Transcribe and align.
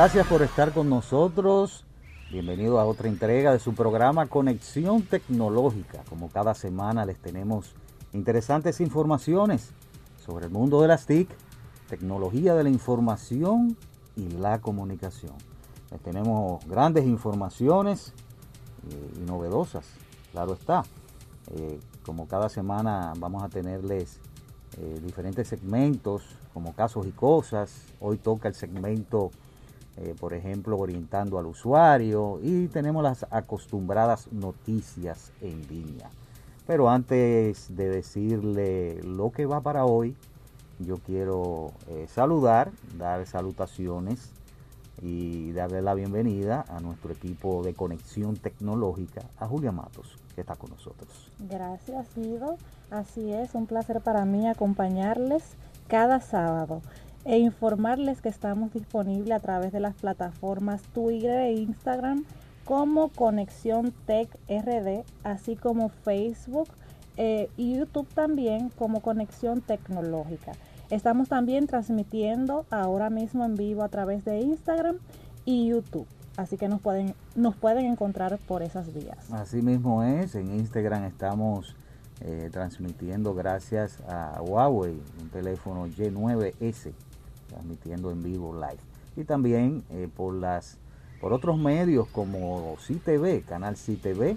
Gracias 0.00 0.26
por 0.28 0.40
estar 0.40 0.72
con 0.72 0.88
nosotros. 0.88 1.84
Bienvenido 2.30 2.80
a 2.80 2.86
otra 2.86 3.06
entrega 3.06 3.52
de 3.52 3.58
su 3.58 3.74
programa 3.74 4.24
Conexión 4.28 5.02
Tecnológica. 5.02 6.04
Como 6.08 6.30
cada 6.30 6.54
semana 6.54 7.04
les 7.04 7.18
tenemos 7.18 7.74
interesantes 8.14 8.80
informaciones 8.80 9.72
sobre 10.24 10.46
el 10.46 10.52
mundo 10.52 10.80
de 10.80 10.88
las 10.88 11.04
TIC, 11.04 11.28
tecnología 11.90 12.54
de 12.54 12.64
la 12.64 12.70
información 12.70 13.76
y 14.16 14.26
la 14.38 14.62
comunicación. 14.62 15.34
Les 15.90 16.00
tenemos 16.00 16.66
grandes 16.66 17.04
informaciones 17.04 18.14
eh, 18.90 19.12
y 19.18 19.20
novedosas, 19.26 19.84
claro 20.32 20.54
está. 20.54 20.82
Eh, 21.50 21.78
como 22.06 22.26
cada 22.26 22.48
semana 22.48 23.12
vamos 23.18 23.42
a 23.42 23.50
tenerles 23.50 24.18
eh, 24.78 24.98
diferentes 25.04 25.46
segmentos 25.46 26.22
como 26.54 26.74
casos 26.74 27.06
y 27.06 27.10
cosas. 27.10 27.84
Hoy 28.00 28.16
toca 28.16 28.48
el 28.48 28.54
segmento 28.54 29.30
eh, 29.96 30.14
por 30.18 30.34
ejemplo, 30.34 30.78
orientando 30.78 31.38
al 31.38 31.46
usuario 31.46 32.38
y 32.42 32.68
tenemos 32.68 33.02
las 33.02 33.26
acostumbradas 33.30 34.32
noticias 34.32 35.32
en 35.40 35.66
línea. 35.68 36.08
Pero 36.66 36.88
antes 36.88 37.74
de 37.74 37.88
decirle 37.88 39.02
lo 39.02 39.30
que 39.30 39.46
va 39.46 39.60
para 39.60 39.84
hoy, 39.84 40.14
yo 40.78 40.98
quiero 40.98 41.72
eh, 41.88 42.06
saludar, 42.08 42.70
dar 42.96 43.26
salutaciones 43.26 44.30
y 45.02 45.52
darle 45.52 45.82
la 45.82 45.94
bienvenida 45.94 46.64
a 46.68 46.80
nuestro 46.80 47.12
equipo 47.12 47.62
de 47.62 47.74
conexión 47.74 48.36
tecnológica, 48.36 49.22
a 49.38 49.46
Julia 49.46 49.72
Matos, 49.72 50.16
que 50.34 50.42
está 50.42 50.56
con 50.56 50.70
nosotros. 50.70 51.30
Gracias, 51.38 52.06
Ido. 52.16 52.56
Así 52.90 53.32
es, 53.32 53.54
un 53.54 53.66
placer 53.66 54.00
para 54.00 54.24
mí 54.24 54.48
acompañarles 54.48 55.42
cada 55.88 56.20
sábado 56.20 56.82
e 57.24 57.38
informarles 57.38 58.20
que 58.20 58.28
estamos 58.28 58.72
disponibles 58.72 59.36
a 59.36 59.40
través 59.40 59.72
de 59.72 59.80
las 59.80 59.94
plataformas 59.94 60.82
Twitter 60.94 61.40
e 61.40 61.52
Instagram 61.52 62.24
como 62.64 63.08
Conexión 63.08 63.92
Tech 64.06 64.28
RD, 64.48 65.04
así 65.24 65.56
como 65.56 65.88
Facebook 65.88 66.68
eh, 67.16 67.50
y 67.56 67.76
YouTube 67.76 68.08
también 68.14 68.70
como 68.70 69.00
Conexión 69.00 69.60
Tecnológica. 69.60 70.52
Estamos 70.90 71.28
también 71.28 71.66
transmitiendo 71.66 72.66
ahora 72.70 73.10
mismo 73.10 73.44
en 73.44 73.56
vivo 73.56 73.82
a 73.82 73.88
través 73.88 74.24
de 74.24 74.40
Instagram 74.40 74.98
y 75.44 75.68
YouTube. 75.68 76.06
Así 76.36 76.56
que 76.56 76.68
nos 76.68 76.80
pueden, 76.80 77.14
nos 77.34 77.54
pueden 77.56 77.86
encontrar 77.86 78.38
por 78.38 78.62
esas 78.62 78.92
vías. 78.94 79.30
Así 79.32 79.62
mismo 79.62 80.02
es, 80.02 80.34
en 80.34 80.54
Instagram 80.54 81.04
estamos 81.04 81.76
eh, 82.20 82.48
transmitiendo 82.52 83.34
gracias 83.34 83.98
a 84.08 84.40
Huawei, 84.42 85.00
un 85.20 85.28
teléfono 85.30 85.86
Y9S, 85.86 86.92
transmitiendo 87.50 88.10
en 88.10 88.22
vivo 88.22 88.54
live. 88.54 88.80
Y 89.16 89.24
también 89.24 89.84
eh, 89.90 90.08
por 90.14 90.34
las 90.34 90.78
por 91.20 91.34
otros 91.34 91.58
medios 91.58 92.08
como 92.08 92.76
CTV, 92.76 93.44
canal 93.44 93.74
CTV, 93.74 94.36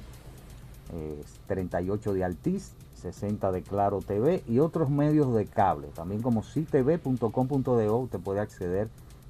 eh, 0.93 1.23
38 1.47 2.13
de 2.13 2.23
Altiz, 2.25 2.73
60 2.95 3.51
de 3.51 3.61
Claro 3.61 3.99
TV 3.99 4.43
y 4.47 4.59
otros 4.59 4.89
medios 4.89 5.33
de 5.33 5.45
cable, 5.45 5.87
también 5.95 6.21
como 6.21 6.41
ctv.com.do, 6.41 7.97
usted 7.97 8.19
puede 8.19 8.41
acceder 8.41 8.89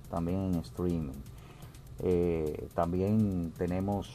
también 0.09 0.53
en 0.53 0.56
streaming. 0.56 1.13
Eh, 2.00 2.68
también 2.74 3.53
tenemos 3.57 4.09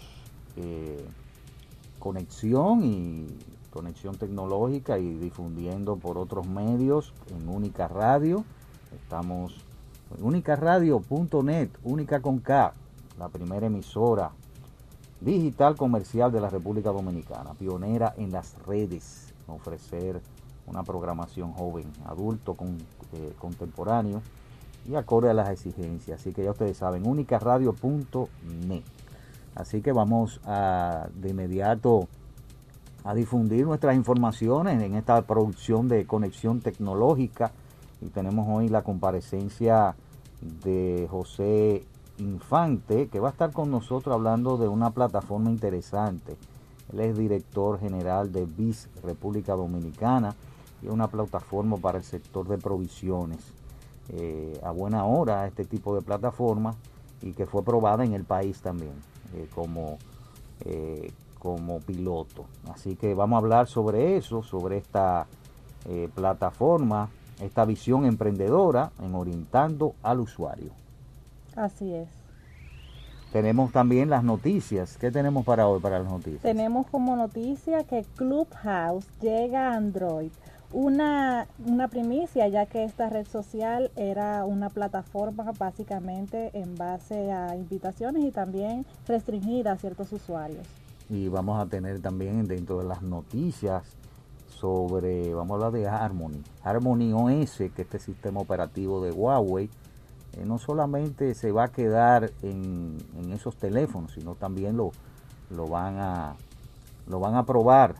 eh, 0.56 1.04
conexión 1.98 2.84
y 2.84 3.26
conexión 3.70 4.16
tecnológica 4.16 4.98
y 4.98 5.14
difundiendo 5.14 5.96
por 5.96 6.18
otros 6.18 6.46
medios 6.46 7.14
en 7.30 7.48
Única 7.48 7.86
Radio. 7.86 8.44
Estamos 9.02 9.54
unicaradio.net, 10.20 11.70
única 11.84 12.20
con 12.20 12.38
K, 12.38 12.72
la 13.18 13.28
primera 13.28 13.66
emisora 13.66 14.30
digital 15.20 15.76
comercial 15.76 16.30
de 16.32 16.40
la 16.40 16.50
República 16.50 16.90
Dominicana, 16.90 17.54
pionera 17.54 18.14
en 18.16 18.30
las 18.32 18.54
redes, 18.66 19.34
ofrecer 19.46 20.20
una 20.66 20.82
programación 20.82 21.52
joven, 21.52 21.90
adulto, 22.04 22.54
con, 22.54 22.78
eh, 23.12 23.32
contemporáneo 23.38 24.22
y 24.86 24.94
acorde 24.94 25.30
a 25.30 25.34
las 25.34 25.50
exigencias. 25.50 26.20
Así 26.20 26.32
que 26.32 26.44
ya 26.44 26.50
ustedes 26.50 26.76
saben, 26.76 27.06
unicaradio.net. 27.06 28.82
Así 29.54 29.82
que 29.82 29.92
vamos 29.92 30.40
a 30.44 31.08
de 31.14 31.30
inmediato 31.30 32.06
a 33.04 33.14
difundir 33.14 33.66
nuestras 33.66 33.96
informaciones 33.96 34.80
en 34.82 34.94
esta 34.94 35.22
producción 35.22 35.88
de 35.88 36.06
conexión 36.06 36.60
tecnológica 36.60 37.52
y 38.00 38.06
tenemos 38.08 38.46
hoy 38.48 38.68
la 38.68 38.82
comparecencia 38.82 39.96
de 40.40 41.06
José 41.10 41.84
Infante 42.18 43.08
que 43.08 43.20
va 43.20 43.28
a 43.28 43.32
estar 43.32 43.52
con 43.52 43.70
nosotros 43.70 44.14
hablando 44.14 44.56
de 44.56 44.68
una 44.68 44.90
plataforma 44.90 45.50
interesante. 45.50 46.36
Él 46.92 47.00
es 47.00 47.18
director 47.18 47.78
general 47.78 48.32
de 48.32 48.46
BIS 48.46 48.88
República 49.02 49.54
Dominicana 49.54 50.34
y 50.82 50.86
es 50.86 50.92
una 50.92 51.08
plataforma 51.08 51.76
para 51.76 51.98
el 51.98 52.04
sector 52.04 52.48
de 52.48 52.58
provisiones. 52.58 53.38
Eh, 54.10 54.58
a 54.64 54.70
buena 54.70 55.04
hora 55.04 55.46
este 55.46 55.64
tipo 55.64 55.94
de 55.94 56.00
plataforma 56.00 56.74
y 57.20 57.32
que 57.32 57.44
fue 57.44 57.62
probada 57.62 58.04
en 58.04 58.14
el 58.14 58.24
país 58.24 58.60
también 58.62 58.94
eh, 59.34 59.48
como, 59.54 59.98
eh, 60.64 61.12
como 61.38 61.80
piloto. 61.80 62.46
Así 62.72 62.96
que 62.96 63.14
vamos 63.14 63.36
a 63.36 63.40
hablar 63.40 63.66
sobre 63.66 64.16
eso, 64.16 64.42
sobre 64.42 64.78
esta 64.78 65.26
plataforma, 66.14 67.08
esta 67.40 67.64
visión 67.64 68.04
emprendedora 68.04 68.90
en 69.00 69.14
orientando 69.14 69.94
al 70.02 70.20
usuario. 70.20 70.70
Así 71.56 71.92
es. 71.94 72.08
Tenemos 73.32 73.72
también 73.72 74.08
las 74.08 74.24
noticias. 74.24 74.96
¿Qué 74.96 75.10
tenemos 75.10 75.44
para 75.44 75.68
hoy 75.68 75.80
para 75.80 75.98
las 75.98 76.10
noticias? 76.10 76.40
Tenemos 76.40 76.86
como 76.86 77.14
noticia 77.14 77.84
que 77.84 78.04
Clubhouse 78.16 79.06
llega 79.20 79.72
a 79.72 79.76
Android. 79.76 80.30
Una, 80.72 81.46
una 81.64 81.88
primicia, 81.88 82.48
ya 82.48 82.66
que 82.66 82.84
esta 82.84 83.08
red 83.08 83.26
social 83.26 83.90
era 83.96 84.44
una 84.44 84.70
plataforma 84.70 85.52
básicamente 85.58 86.50
en 86.54 86.76
base 86.76 87.32
a 87.32 87.56
invitaciones 87.56 88.24
y 88.24 88.30
también 88.30 88.86
restringida 89.06 89.72
a 89.72 89.76
ciertos 89.76 90.12
usuarios. 90.12 90.66
Y 91.10 91.28
vamos 91.28 91.58
a 91.58 91.66
tener 91.66 92.00
también 92.00 92.46
dentro 92.46 92.78
de 92.78 92.84
las 92.84 93.02
noticias 93.02 93.82
sobre, 94.58 95.32
vamos 95.34 95.52
a 95.52 95.66
hablar 95.66 95.72
de 95.72 95.88
Harmony. 95.88 96.42
Harmony 96.62 97.12
OS, 97.12 97.58
que 97.74 97.82
este 97.82 97.98
sistema 97.98 98.40
operativo 98.40 99.02
de 99.02 99.12
Huawei, 99.12 99.70
eh, 100.32 100.44
no 100.44 100.58
solamente 100.58 101.34
se 101.34 101.52
va 101.52 101.64
a 101.64 101.68
quedar 101.68 102.32
en, 102.42 102.98
en 103.16 103.32
esos 103.32 103.56
teléfonos, 103.56 104.12
sino 104.12 104.34
también 104.34 104.76
lo, 104.76 104.92
lo, 105.50 105.66
van 105.68 105.98
a, 105.98 106.36
lo 107.06 107.20
van 107.20 107.36
a 107.36 107.44
probar, 107.44 107.94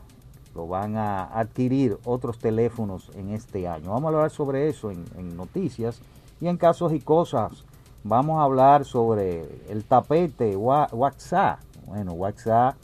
lo 0.53 0.67
van 0.67 0.97
a 0.97 1.23
adquirir 1.25 1.97
otros 2.03 2.39
teléfonos 2.39 3.09
en 3.15 3.29
este 3.29 3.67
año. 3.67 3.91
Vamos 3.91 4.11
a 4.11 4.15
hablar 4.15 4.29
sobre 4.31 4.67
eso 4.67 4.91
en, 4.91 5.37
noticias 5.37 6.01
y 6.41 6.47
en 6.47 6.57
casos 6.57 6.93
y 6.93 6.99
cosas. 6.99 7.63
Vamos 8.03 8.39
a 8.39 8.43
hablar 8.43 8.85
sobre 8.85 9.63
el 9.69 9.83
tapete 9.83 10.55
WhatsApp. 10.55 11.59
Bueno, 11.85 12.13
WhatsApp 12.13 12.75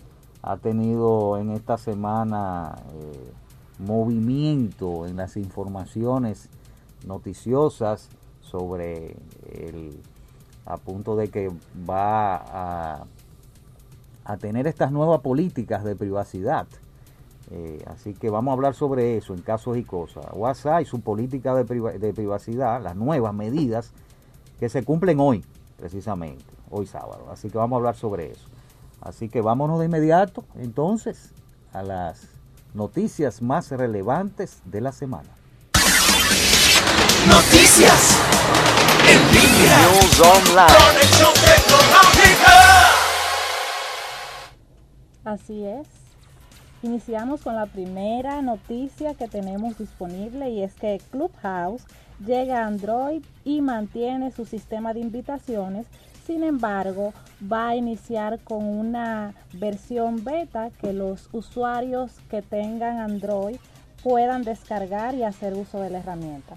ha 0.41 0.57
tenido 0.57 1.37
en 1.37 1.51
esta 1.51 1.77
semana 1.77 2.75
eh, 2.93 3.31
movimiento 3.79 5.05
en 5.05 5.17
las 5.17 5.37
informaciones 5.37 6.49
noticiosas 7.05 8.09
sobre 8.41 9.15
el 9.51 9.99
a 10.65 10.77
punto 10.77 11.15
de 11.15 11.27
que 11.27 11.51
va 11.87 12.37
a, 12.37 13.05
a 14.23 14.37
tener 14.37 14.65
estas 14.65 14.91
nuevas 14.91 15.21
políticas 15.21 15.83
de 15.83 15.95
privacidad. 15.95 16.67
Eh, 17.51 17.83
así 17.85 18.15
que 18.15 18.31
vamos 18.31 18.51
a 18.51 18.53
hablar 18.53 18.73
sobre 18.73 19.17
eso 19.17 19.35
en 19.35 19.41
casos 19.41 19.77
y 19.77 19.83
cosas. 19.83 20.25
WhatsApp 20.33 20.81
y 20.81 20.85
su 20.85 21.01
política 21.01 21.53
de, 21.53 21.65
priva- 21.65 21.91
de 21.91 22.13
privacidad, 22.13 22.81
las 22.81 22.95
nuevas 22.95 23.35
medidas 23.35 23.91
que 24.59 24.69
se 24.69 24.83
cumplen 24.83 25.19
hoy, 25.19 25.45
precisamente, 25.77 26.43
hoy 26.71 26.87
sábado. 26.87 27.27
Así 27.31 27.51
que 27.51 27.59
vamos 27.59 27.75
a 27.75 27.77
hablar 27.77 27.95
sobre 27.95 28.31
eso. 28.31 28.47
Así 29.01 29.29
que 29.29 29.41
vámonos 29.41 29.79
de 29.79 29.85
inmediato 29.85 30.43
entonces 30.55 31.31
a 31.73 31.83
las 31.83 32.27
noticias 32.75 33.41
más 33.41 33.71
relevantes 33.71 34.59
de 34.65 34.81
la 34.81 34.91
semana. 34.91 35.29
Noticias 37.27 38.19
en. 39.07 39.19
News 39.31 40.19
Online. 40.19 40.67
Tecnológica. 41.45 42.91
Así 45.23 45.65
es. 45.65 45.87
Iniciamos 46.83 47.41
con 47.41 47.55
la 47.55 47.65
primera 47.65 48.41
noticia 48.41 49.15
que 49.15 49.27
tenemos 49.27 49.77
disponible 49.77 50.49
y 50.49 50.61
es 50.61 50.73
que 50.75 51.01
Clubhouse 51.11 51.83
llega 52.23 52.63
a 52.63 52.67
Android 52.67 53.23
y 53.45 53.61
mantiene 53.61 54.31
su 54.31 54.45
sistema 54.45 54.93
de 54.93 54.99
invitaciones. 54.99 55.87
Sin 56.25 56.43
embargo, 56.43 57.13
va 57.51 57.69
a 57.69 57.75
iniciar 57.75 58.39
con 58.39 58.65
una 58.65 59.35
versión 59.53 60.23
beta 60.23 60.71
que 60.71 60.91
los 60.91 61.29
usuarios 61.33 62.13
que 62.29 62.41
tengan 62.41 62.97
Android 62.97 63.57
puedan 64.03 64.43
descargar 64.43 65.13
y 65.13 65.23
hacer 65.23 65.53
uso 65.53 65.79
de 65.79 65.91
la 65.91 65.99
herramienta. 65.99 66.55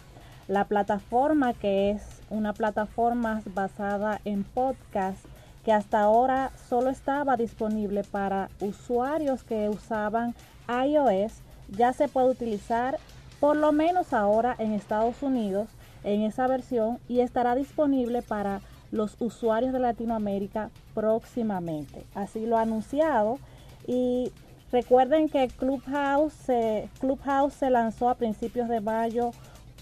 La 0.49 0.65
plataforma 0.65 1.53
que 1.53 1.91
es 1.91 2.03
una 2.31 2.55
plataforma 2.55 3.43
basada 3.55 4.23
en 4.25 4.45
podcast 4.45 5.23
que 5.67 5.73
hasta 5.73 6.01
ahora 6.01 6.51
solo 6.71 6.89
estaba 6.89 7.37
disponible 7.37 8.05
para 8.05 8.49
usuarios 8.61 9.45
que 9.45 9.69
usaban 9.69 10.35
iOS, 10.67 11.43
ya 11.69 11.93
se 11.93 12.09
puede 12.09 12.31
utilizar 12.31 12.99
por 13.39 13.55
lo 13.57 13.73
menos 13.73 14.15
ahora 14.15 14.57
en 14.59 14.73
Estados 14.73 15.23
Unidos 15.23 15.69
en 16.05 16.23
esa 16.23 16.47
versión 16.47 16.99
y 17.07 17.21
estará 17.21 17.55
disponible 17.55 18.23
para 18.23 18.63
los 18.91 19.17
usuarios 19.21 19.73
de 19.73 19.79
Latinoamérica 19.79 20.71
próximamente. 20.95 22.05
Así 22.15 22.47
lo 22.47 22.57
ha 22.57 22.63
anunciado 22.63 23.39
y 23.87 24.33
recuerden 24.73 25.29
que 25.29 25.49
Clubhouse 25.49 26.33
se, 26.33 26.89
Clubhouse 27.01 27.55
se 27.55 27.71
lanzó 27.71 28.09
a 28.09 28.15
principios 28.15 28.69
de 28.69 28.81
mayo 28.81 29.33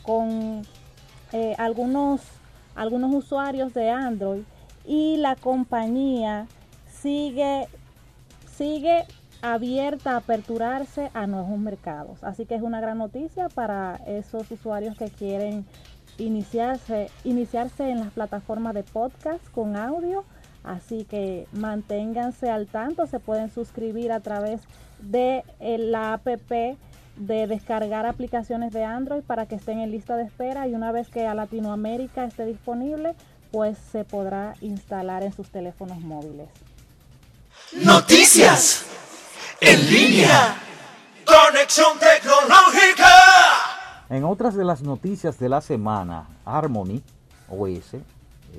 con 0.02 0.62
eh, 1.32 1.54
algunos, 1.58 2.22
algunos 2.74 3.14
usuarios 3.14 3.74
de 3.74 3.90
Android 3.90 4.42
y 4.84 5.16
la 5.16 5.36
compañía 5.36 6.46
sigue, 6.88 7.68
sigue 8.46 9.04
abierta 9.42 10.12
a 10.12 10.16
aperturarse 10.18 11.10
a 11.14 11.26
nuevos 11.26 11.58
mercados. 11.58 12.22
Así 12.22 12.46
que 12.46 12.54
es 12.54 12.62
una 12.62 12.80
gran 12.80 12.98
noticia 12.98 13.48
para 13.48 14.00
esos 14.06 14.50
usuarios 14.50 14.96
que 14.96 15.10
quieren 15.10 15.66
iniciarse, 16.18 17.10
iniciarse 17.24 17.90
en 17.90 18.00
las 18.00 18.12
plataformas 18.12 18.74
de 18.74 18.82
podcast 18.82 19.44
con 19.52 19.76
audio. 19.76 20.24
Así 20.64 21.04
que 21.04 21.46
manténganse 21.52 22.50
al 22.50 22.66
tanto, 22.66 23.06
se 23.06 23.20
pueden 23.20 23.52
suscribir 23.52 24.10
a 24.10 24.20
través 24.20 24.60
de 24.98 25.44
eh, 25.60 25.78
la 25.78 26.14
app 26.14 26.26
de 26.26 27.46
descargar 27.46 28.04
aplicaciones 28.04 28.72
de 28.72 28.84
Android 28.84 29.22
para 29.22 29.46
que 29.46 29.54
estén 29.54 29.78
en 29.78 29.90
lista 29.90 30.16
de 30.16 30.24
espera 30.24 30.66
y 30.66 30.74
una 30.74 30.92
vez 30.92 31.08
que 31.08 31.26
a 31.26 31.34
Latinoamérica 31.34 32.24
esté 32.24 32.44
disponible, 32.44 33.14
pues 33.52 33.78
se 33.92 34.04
podrá 34.04 34.54
instalar 34.60 35.22
en 35.22 35.32
sus 35.32 35.48
teléfonos 35.48 36.00
móviles. 36.00 36.48
Noticias 37.72 38.84
en 39.60 39.90
línea. 39.90 40.56
Conexión 41.24 41.98
tecnológica. 41.98 43.15
En 44.08 44.24
otras 44.24 44.54
de 44.54 44.64
las 44.64 44.82
noticias 44.82 45.38
de 45.38 45.48
la 45.48 45.60
semana, 45.60 46.28
Harmony 46.44 47.02
OS, 47.50 47.96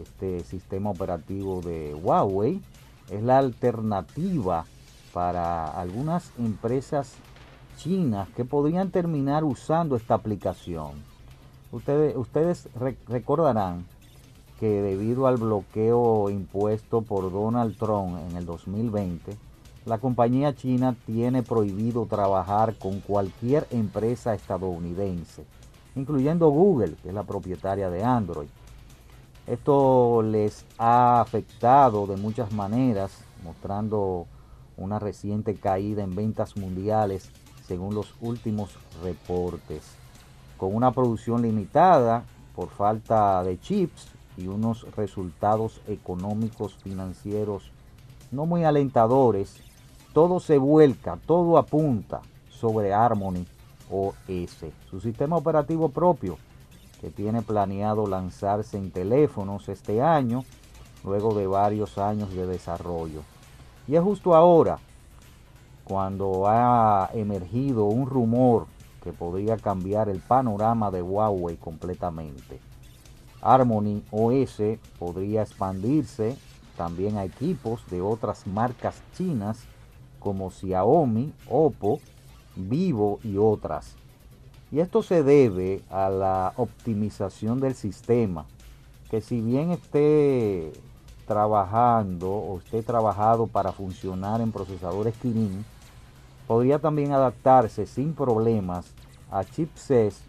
este 0.01 0.41
sistema 0.43 0.89
operativo 0.89 1.61
de 1.61 1.93
Huawei, 1.95 2.61
es 3.09 3.23
la 3.23 3.37
alternativa 3.37 4.65
para 5.13 5.65
algunas 5.79 6.31
empresas 6.37 7.13
chinas 7.77 8.27
que 8.29 8.43
podrían 8.43 8.91
terminar 8.91 9.43
usando 9.45 9.95
esta 9.95 10.15
aplicación. 10.15 10.91
Ustedes, 11.71 12.15
ustedes 12.17 12.67
re- 12.75 12.97
recordarán 13.07 13.85
que 14.59 14.81
debido 14.81 15.27
al 15.27 15.37
bloqueo 15.37 16.29
impuesto 16.29 17.03
por 17.03 17.31
Donald 17.31 17.77
Trump 17.77 18.17
en 18.29 18.35
el 18.35 18.45
2020, 18.45 19.37
la 19.87 19.99
compañía 19.99 20.53
china 20.53 20.97
tiene 21.05 21.43
prohibido 21.43 22.05
trabajar 22.07 22.75
con 22.75 22.99
cualquier 22.99 23.65
empresa 23.71 24.33
estadounidense, 24.33 25.45
incluyendo 25.95 26.49
Google, 26.49 26.95
que 27.01 27.07
es 27.07 27.13
la 27.13 27.23
propietaria 27.23 27.89
de 27.89 28.03
Android. 28.03 28.49
Esto 29.47 30.21
les 30.23 30.65
ha 30.77 31.21
afectado 31.21 32.05
de 32.05 32.17
muchas 32.17 32.51
maneras, 32.51 33.23
mostrando 33.45 34.27
una 34.75 34.99
reciente 34.99 35.55
caída 35.55 36.03
en 36.03 36.15
ventas 36.15 36.57
mundiales 36.57 37.31
según 37.65 37.95
los 37.95 38.13
últimos 38.19 38.77
reportes. 39.01 39.83
Con 40.57 40.75
una 40.75 40.91
producción 40.91 41.43
limitada 41.43 42.25
por 42.53 42.67
falta 42.71 43.41
de 43.43 43.57
chips 43.57 44.09
y 44.35 44.47
unos 44.47 44.85
resultados 44.97 45.79
económicos 45.87 46.73
financieros 46.73 47.71
no 48.31 48.45
muy 48.45 48.65
alentadores, 48.65 49.61
todo 50.17 50.39
se 50.39 50.57
vuelca, 50.57 51.19
todo 51.27 51.59
apunta 51.59 52.21
sobre 52.49 52.91
Harmony 52.91 53.45
OS, 53.91 54.65
su 54.89 54.99
sistema 54.99 55.35
operativo 55.35 55.89
propio 55.89 56.39
que 56.99 57.11
tiene 57.11 57.43
planeado 57.43 58.07
lanzarse 58.07 58.79
en 58.79 58.89
teléfonos 58.89 59.69
este 59.69 60.01
año, 60.01 60.43
luego 61.03 61.35
de 61.35 61.45
varios 61.45 61.99
años 61.99 62.33
de 62.33 62.47
desarrollo. 62.47 63.21
Y 63.87 63.95
es 63.95 64.01
justo 64.01 64.33
ahora, 64.33 64.79
cuando 65.83 66.47
ha 66.47 67.11
emergido 67.13 67.85
un 67.85 68.07
rumor 68.07 68.65
que 69.03 69.13
podría 69.13 69.57
cambiar 69.57 70.09
el 70.09 70.19
panorama 70.19 70.89
de 70.89 71.03
Huawei 71.03 71.57
completamente. 71.57 72.59
Harmony 73.39 74.01
OS 74.09 74.63
podría 74.97 75.43
expandirse 75.43 76.35
también 76.75 77.17
a 77.17 77.23
equipos 77.23 77.85
de 77.91 78.01
otras 78.01 78.47
marcas 78.47 79.03
chinas 79.15 79.67
como 80.19 80.51
Xiaomi, 80.51 81.33
Oppo, 81.49 81.99
Vivo 82.55 83.19
y 83.23 83.37
otras. 83.37 83.95
Y 84.71 84.79
esto 84.79 85.03
se 85.03 85.23
debe 85.23 85.81
a 85.89 86.09
la 86.09 86.53
optimización 86.57 87.59
del 87.59 87.75
sistema, 87.75 88.45
que 89.09 89.21
si 89.21 89.39
bien 89.41 89.71
esté 89.71 90.73
trabajando 91.25 92.31
o 92.31 92.57
esté 92.59 92.81
trabajado 92.83 93.47
para 93.47 93.71
funcionar 93.71 94.41
en 94.41 94.51
procesadores 94.51 95.15
Kirin, 95.17 95.63
podría 96.47 96.79
también 96.79 97.11
adaptarse 97.11 97.85
sin 97.85 98.13
problemas 98.13 98.93
a 99.29 99.43
chipsets 99.43 100.21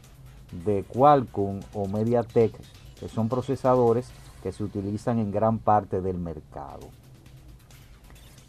de 0.64 0.84
Qualcomm 0.84 1.60
o 1.72 1.86
MediaTek, 1.86 2.52
que 2.98 3.08
son 3.08 3.28
procesadores 3.28 4.10
que 4.42 4.52
se 4.52 4.64
utilizan 4.64 5.18
en 5.18 5.30
gran 5.30 5.58
parte 5.58 6.00
del 6.00 6.18
mercado. 6.18 6.88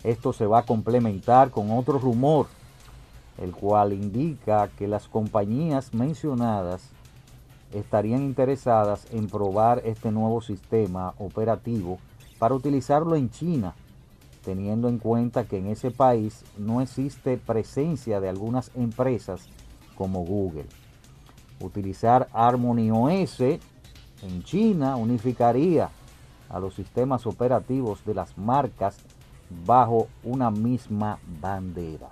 Esto 0.03 0.31
se 0.31 0.45
va 0.45 0.59
a 0.59 0.65
complementar 0.65 1.51
con 1.51 1.71
otro 1.71 1.99
rumor, 1.99 2.47
el 3.37 3.51
cual 3.51 3.93
indica 3.93 4.69
que 4.77 4.87
las 4.87 5.07
compañías 5.07 5.93
mencionadas 5.93 6.89
estarían 7.73 8.23
interesadas 8.23 9.05
en 9.11 9.27
probar 9.27 9.81
este 9.85 10.11
nuevo 10.11 10.41
sistema 10.41 11.13
operativo 11.17 11.99
para 12.39 12.55
utilizarlo 12.55 13.15
en 13.15 13.29
China, 13.29 13.75
teniendo 14.43 14.87
en 14.87 14.97
cuenta 14.97 15.43
que 15.43 15.57
en 15.57 15.67
ese 15.67 15.91
país 15.91 16.43
no 16.57 16.81
existe 16.81 17.37
presencia 17.37 18.21
de 18.21 18.29
algunas 18.29 18.71
empresas 18.75 19.47
como 19.95 20.23
Google. 20.23 20.65
Utilizar 21.59 22.29
Harmony 22.31 22.89
OS 22.89 23.41
en 23.41 24.43
China 24.43 24.95
unificaría 24.95 25.89
a 26.49 26.59
los 26.59 26.73
sistemas 26.73 27.27
operativos 27.27 28.03
de 28.05 28.13
las 28.13 28.37
marcas 28.37 28.97
bajo 29.65 30.07
una 30.23 30.51
misma 30.51 31.19
bandera. 31.41 32.09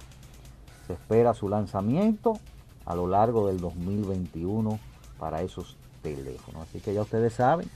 Se 0.88 0.94
espera 0.94 1.34
su 1.34 1.50
lanzamiento 1.50 2.39
a 2.86 2.96
lo 2.96 3.08
largo 3.08 3.48
del 3.48 3.60
2021 3.60 4.79
para 5.20 5.41
esos 5.41 5.75
teléfonos. 6.01 6.67
Así 6.67 6.79
que 6.79 6.94
ya 6.94 7.01
ustedes 7.01 7.34
saben, 7.34 7.70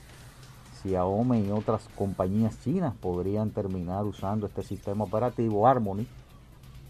Xiaomi 0.82 1.39
y 1.41 1.51
otras 1.51 1.88
compañías 1.96 2.60
chinas 2.63 2.96
podrían 2.96 3.51
terminar 3.51 4.06
usando 4.06 4.48
este 4.48 4.63
sistema 4.63 5.03
operativo 5.03 5.68
Harmony 5.68 6.08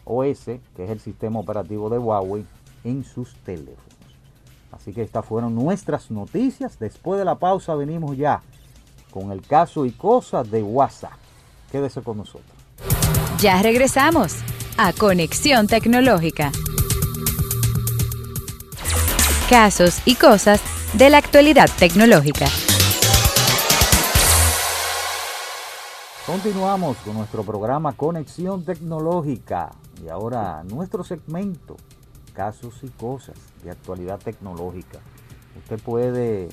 OS, 0.06 0.46
que 0.46 0.84
es 0.84 0.90
el 0.90 1.00
sistema 1.00 1.40
operativo 1.40 1.90
de 1.90 1.98
Huawei, 1.98 2.46
en 2.84 3.04
sus 3.04 3.36
teléfonos. 3.44 3.92
Así 4.72 4.94
que 4.94 5.02
estas 5.02 5.26
fueron 5.26 5.54
nuestras 5.54 6.10
noticias. 6.12 6.80
Después 6.80 7.20
de 7.20 7.26
la 7.26 7.36
pausa 7.36 7.76
venimos 7.76 8.18
ya 8.18 8.42
con 9.12 9.32
el 9.32 9.42
caso 9.42 9.86
y 9.86 9.92
cosas 9.92 10.50
de 10.50 10.64
WhatsApp. 10.64 11.12
Quédese 11.72 12.02
con 12.02 12.18
nosotros. 12.18 12.61
Ya 13.42 13.60
regresamos 13.64 14.36
a 14.78 14.94
Conexión 14.94 15.66
Tecnológica. 15.66 16.52
Casos 19.50 20.00
y 20.06 20.14
cosas 20.14 20.62
de 20.94 21.10
la 21.10 21.18
actualidad 21.18 21.68
tecnológica. 21.80 22.46
Continuamos 26.28 26.98
con 26.98 27.16
nuestro 27.16 27.42
programa 27.42 27.94
Conexión 27.94 28.64
Tecnológica 28.64 29.72
y 30.06 30.10
ahora 30.10 30.64
nuestro 30.64 31.04
segmento 31.04 31.78
Casos 32.36 32.84
y 32.84 32.90
cosas 32.90 33.38
de 33.64 33.72
actualidad 33.72 34.20
tecnológica. 34.20 35.00
Usted 35.58 35.82
puede 35.82 36.44
eh, 36.44 36.50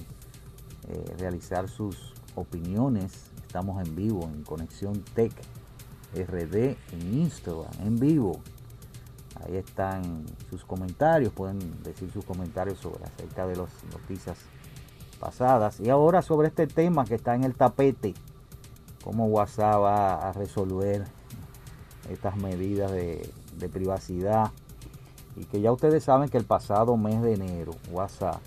realizar 1.19 1.69
sus 1.69 2.15
opiniones. 2.35 3.13
Estamos 3.47 3.87
en 3.87 3.95
vivo 3.95 4.23
en 4.23 4.43
Conexión 4.43 5.05
Tech 5.15 5.33
RD 6.15 6.77
en 6.93 7.15
Instagram, 7.15 7.73
en 7.81 7.99
vivo. 7.99 8.41
Ahí 9.45 9.57
están 9.57 10.25
sus 10.51 10.65
comentarios, 10.65 11.33
pueden 11.33 11.83
decir 11.83 12.11
sus 12.11 12.25
comentarios 12.25 12.79
sobre 12.79 13.05
acerca 13.05 13.47
de 13.47 13.57
las 13.57 13.69
noticias 13.93 14.39
pasadas. 15.21 15.81
Y 15.81 15.91
ahora 15.91 16.23
sobre 16.23 16.49
este 16.49 16.67
tema 16.67 17.05
que 17.05 17.15
está 17.15 17.35
en 17.35 17.45
el 17.45 17.55
tapete, 17.55 18.15
cómo 19.05 19.27
WhatsApp 19.27 19.83
va 19.83 20.29
a 20.29 20.33
resolver 20.33 21.05
estas 22.11 22.37
medidas 22.37 22.91
de, 22.91 23.31
de 23.59 23.69
privacidad. 23.69 24.51
Y 25.37 25.45
que 25.45 25.61
ya 25.61 25.71
ustedes 25.71 26.03
saben 26.03 26.29
que 26.29 26.39
el 26.39 26.45
pasado 26.45 26.97
mes 26.97 27.23
de 27.23 27.35
enero 27.35 27.73
WhatsApp 27.93 28.41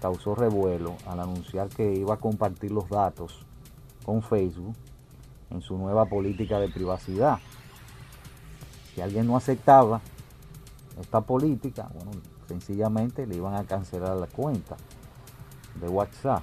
causó 0.00 0.34
revuelo 0.34 0.96
al 1.06 1.20
anunciar 1.20 1.68
que 1.68 1.94
iba 1.94 2.14
a 2.14 2.16
compartir 2.18 2.72
los 2.72 2.88
datos 2.88 3.46
con 4.04 4.22
Facebook 4.22 4.74
en 5.50 5.62
su 5.62 5.76
nueva 5.76 6.06
política 6.06 6.58
de 6.58 6.68
privacidad. 6.68 7.38
Si 8.94 9.00
alguien 9.00 9.26
no 9.26 9.36
aceptaba 9.36 10.00
esta 11.00 11.20
política, 11.20 11.88
bueno, 11.94 12.12
sencillamente 12.48 13.26
le 13.26 13.36
iban 13.36 13.54
a 13.54 13.64
cancelar 13.64 14.16
la 14.16 14.26
cuenta 14.26 14.76
de 15.80 15.88
WhatsApp. 15.88 16.42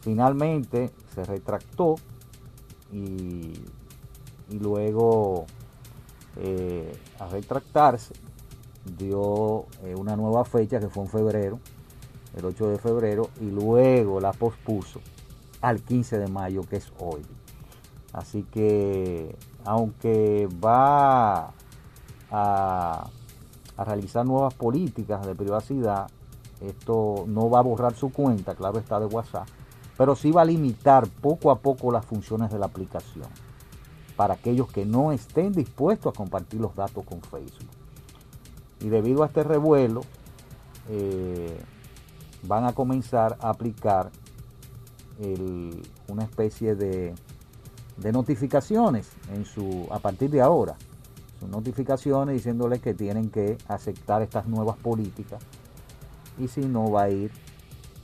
Finalmente 0.00 0.90
se 1.14 1.24
retractó 1.24 1.96
y, 2.92 3.54
y 4.50 4.58
luego 4.58 5.46
eh, 6.36 6.96
a 7.18 7.28
retractarse 7.28 8.14
dio 8.98 9.66
eh, 9.84 9.94
una 9.94 10.16
nueva 10.16 10.44
fecha 10.44 10.80
que 10.80 10.88
fue 10.88 11.04
en 11.04 11.10
febrero, 11.10 11.60
el 12.36 12.44
8 12.44 12.68
de 12.68 12.78
febrero, 12.78 13.30
y 13.40 13.50
luego 13.50 14.20
la 14.20 14.32
pospuso 14.32 15.00
al 15.60 15.82
15 15.82 16.18
de 16.18 16.28
mayo, 16.28 16.62
que 16.62 16.76
es 16.76 16.92
hoy. 16.98 17.22
Así 18.12 18.42
que, 18.44 19.34
aunque 19.64 20.48
va 20.62 21.52
a, 22.30 23.10
realizar 23.78 24.24
nuevas 24.26 24.54
políticas 24.54 25.26
de 25.26 25.34
privacidad, 25.34 26.08
esto 26.60 27.24
no 27.26 27.48
va 27.50 27.60
a 27.60 27.62
borrar 27.62 27.94
su 27.94 28.12
cuenta, 28.12 28.54
claro 28.54 28.78
está, 28.78 29.00
de 29.00 29.06
WhatsApp, 29.06 29.48
pero 29.96 30.14
sí 30.14 30.30
va 30.30 30.42
a 30.42 30.44
limitar 30.44 31.08
poco 31.08 31.50
a 31.50 31.58
poco 31.58 31.90
las 31.90 32.04
funciones 32.04 32.50
de 32.52 32.58
la 32.58 32.66
aplicación 32.66 33.26
para 34.14 34.34
aquellos 34.34 34.70
que 34.70 34.84
no 34.84 35.10
estén 35.10 35.52
dispuestos 35.52 36.12
a 36.12 36.16
compartir 36.16 36.60
los 36.60 36.76
datos 36.76 37.04
con 37.04 37.20
Facebook. 37.22 37.70
Y 38.80 38.88
debido 38.88 39.22
a 39.22 39.26
este 39.26 39.42
revuelo, 39.42 40.02
eh, 40.90 41.58
van 42.42 42.64
a 42.64 42.72
comenzar 42.72 43.36
a 43.40 43.50
aplicar 43.50 44.10
una 46.08 46.24
especie 46.24 46.74
de, 46.74 47.14
de 47.96 48.12
notificaciones 48.12 49.10
en 49.34 49.44
su, 49.44 49.86
a 49.90 49.98
partir 49.98 50.30
de 50.30 50.40
ahora. 50.40 50.76
Sus 51.40 51.48
notificaciones 51.48 52.36
diciéndoles 52.36 52.80
que 52.80 52.94
tienen 52.94 53.30
que 53.30 53.58
aceptar 53.68 54.22
estas 54.22 54.46
nuevas 54.46 54.76
políticas 54.76 55.42
y 56.38 56.48
si 56.48 56.60
no 56.60 56.90
va 56.90 57.04
a 57.04 57.10
ir 57.10 57.30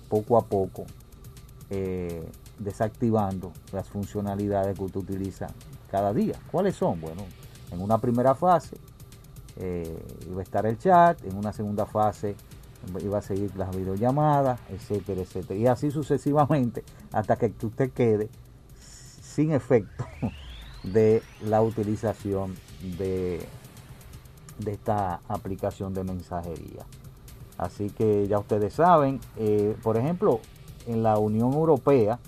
poco 0.08 0.36
a 0.36 0.44
poco 0.44 0.84
eh, 1.70 2.28
desactivando 2.58 3.52
las 3.72 3.88
funcionalidades 3.88 4.76
que 4.76 4.84
usted 4.84 5.00
utiliza 5.00 5.48
cada 5.90 6.12
día. 6.12 6.34
¿Cuáles 6.50 6.76
son? 6.76 7.00
Bueno, 7.00 7.22
en 7.70 7.80
una 7.80 7.98
primera 7.98 8.34
fase 8.34 8.76
eh, 9.56 9.98
iba 10.28 10.40
a 10.40 10.42
estar 10.42 10.66
el 10.66 10.78
chat, 10.78 11.22
en 11.24 11.36
una 11.36 11.52
segunda 11.52 11.86
fase 11.86 12.36
iba 13.02 13.18
a 13.18 13.22
seguir 13.22 13.54
las 13.56 13.76
videollamadas, 13.76 14.60
etcétera, 14.70 15.22
etcétera. 15.22 15.58
Y 15.58 15.66
así 15.66 15.90
sucesivamente 15.90 16.84
hasta 17.12 17.36
que 17.36 17.52
usted 17.62 17.90
quede 17.90 18.30
sin 19.38 19.52
efecto 19.52 20.04
de 20.82 21.22
la 21.42 21.62
utilización 21.62 22.56
de, 22.98 23.46
esta 24.66 25.20
aplicación 25.28 25.94
de 25.94 26.02
mensajería. 26.02 26.84
Así 27.56 27.88
que 27.90 28.26
ya 28.26 28.40
ustedes 28.40 28.74
saben, 28.74 29.20
eh, 29.36 29.76
por 29.80 29.96
ejemplo, 29.96 30.40
en 30.88 31.04
la 31.04 31.18
Unión 31.18 31.52
Europea 31.52 32.18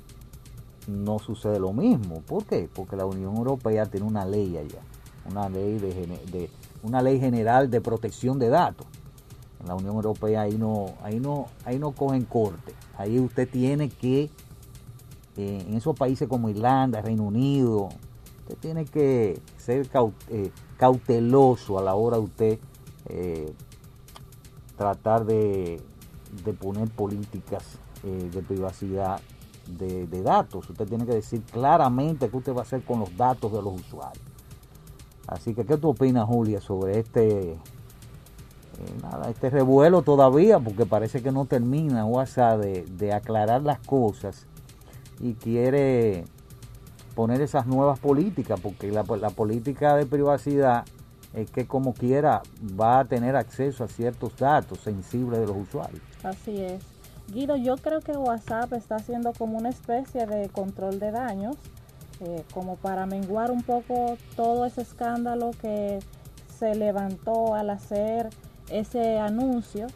no 0.86 1.18
sucede 1.18 1.58
lo 1.58 1.72
mismo. 1.72 2.20
¿Por 2.20 2.44
qué? 2.44 2.68
Porque 2.72 2.94
la 2.94 3.06
Unión 3.06 3.36
Europea 3.36 3.86
tiene 3.86 4.06
una 4.06 4.24
ley 4.24 4.56
allá, 4.56 4.78
una 5.28 5.48
ley 5.48 5.78
de, 5.78 5.92
de- 6.30 6.50
una 6.84 7.02
ley 7.02 7.18
general 7.18 7.70
de 7.70 7.80
protección 7.80 8.38
de 8.38 8.50
datos. 8.50 8.86
En 9.60 9.66
la 9.66 9.74
Unión 9.74 9.96
Europea 9.96 10.42
ahí 10.42 10.56
no, 10.56 10.94
ahí 11.02 11.18
no, 11.18 11.46
ahí 11.64 11.76
no 11.80 11.90
cogen 11.90 12.24
corte. 12.24 12.72
Ahí 12.96 13.18
usted 13.18 13.48
tiene 13.50 13.88
que, 13.88 14.30
eh, 15.36 15.64
en 15.66 15.74
esos 15.74 15.96
países 15.96 16.28
como 16.28 16.48
Irlanda, 16.48 17.00
Reino 17.00 17.24
Unido, 17.24 17.88
usted 18.50 18.58
tiene 18.60 18.84
que 18.84 19.40
ser 19.56 19.88
eh, 20.30 20.50
cauteloso 20.76 21.78
a 21.78 21.82
la 21.82 21.94
hora 21.94 22.16
de 22.16 22.22
usted 22.22 22.58
eh, 23.08 23.52
tratar 24.76 25.24
de, 25.24 25.80
poner 26.58 26.88
políticas 26.88 27.78
eh, 28.02 28.30
de 28.32 28.42
privacidad 28.42 29.20
de, 29.66 30.22
datos. 30.22 30.68
Usted 30.68 30.88
tiene 30.88 31.06
que 31.06 31.14
decir 31.14 31.42
claramente 31.42 32.28
qué 32.28 32.36
usted 32.36 32.54
va 32.54 32.60
a 32.60 32.62
hacer 32.62 32.82
con 32.82 33.00
los 33.00 33.16
datos 33.16 33.52
de 33.52 33.62
los 33.62 33.74
usuarios. 33.74 34.24
Así 35.26 35.54
que, 35.54 35.64
¿qué 35.64 35.76
tú 35.76 35.90
opinas, 35.90 36.26
Julia, 36.26 36.60
sobre 36.60 36.98
este, 36.98 37.56
nada, 39.02 39.30
este 39.30 39.50
revuelo 39.50 40.02
todavía? 40.02 40.58
Porque 40.58 40.86
parece 40.86 41.22
que 41.22 41.30
no 41.30 41.44
termina 41.44 42.04
WhatsApp 42.04 42.60
de, 42.60 42.84
de 42.84 43.12
aclarar 43.12 43.62
las 43.62 43.78
cosas 43.80 44.46
y 45.20 45.34
quiere 45.34 46.24
poner 47.14 47.40
esas 47.40 47.66
nuevas 47.66 47.98
políticas, 47.98 48.58
porque 48.60 48.90
la, 48.90 49.02
la 49.02 49.30
política 49.30 49.96
de 49.96 50.06
privacidad 50.06 50.84
es 51.34 51.50
que 51.50 51.66
como 51.66 51.94
quiera 51.94 52.42
va 52.80 53.00
a 53.00 53.04
tener 53.04 53.36
acceso 53.36 53.84
a 53.84 53.88
ciertos 53.88 54.36
datos 54.36 54.80
sensibles 54.80 55.40
de 55.40 55.46
los 55.46 55.56
usuarios. 55.56 56.02
Así 56.22 56.60
es. 56.60 56.82
Guido, 57.32 57.56
yo 57.56 57.76
creo 57.76 58.00
que 58.00 58.12
WhatsApp 58.12 58.72
está 58.72 58.96
haciendo 58.96 59.32
como 59.32 59.56
una 59.58 59.68
especie 59.68 60.26
de 60.26 60.48
control 60.48 60.98
de 60.98 61.12
daños, 61.12 61.56
eh, 62.20 62.44
como 62.52 62.76
para 62.76 63.06
menguar 63.06 63.52
un 63.52 63.62
poco 63.62 64.16
todo 64.34 64.66
ese 64.66 64.82
escándalo 64.82 65.52
que 65.60 66.00
se 66.58 66.74
levantó 66.74 67.54
al 67.54 67.70
hacer 67.70 68.30
ese 68.70 69.18
anuncio. 69.18 69.86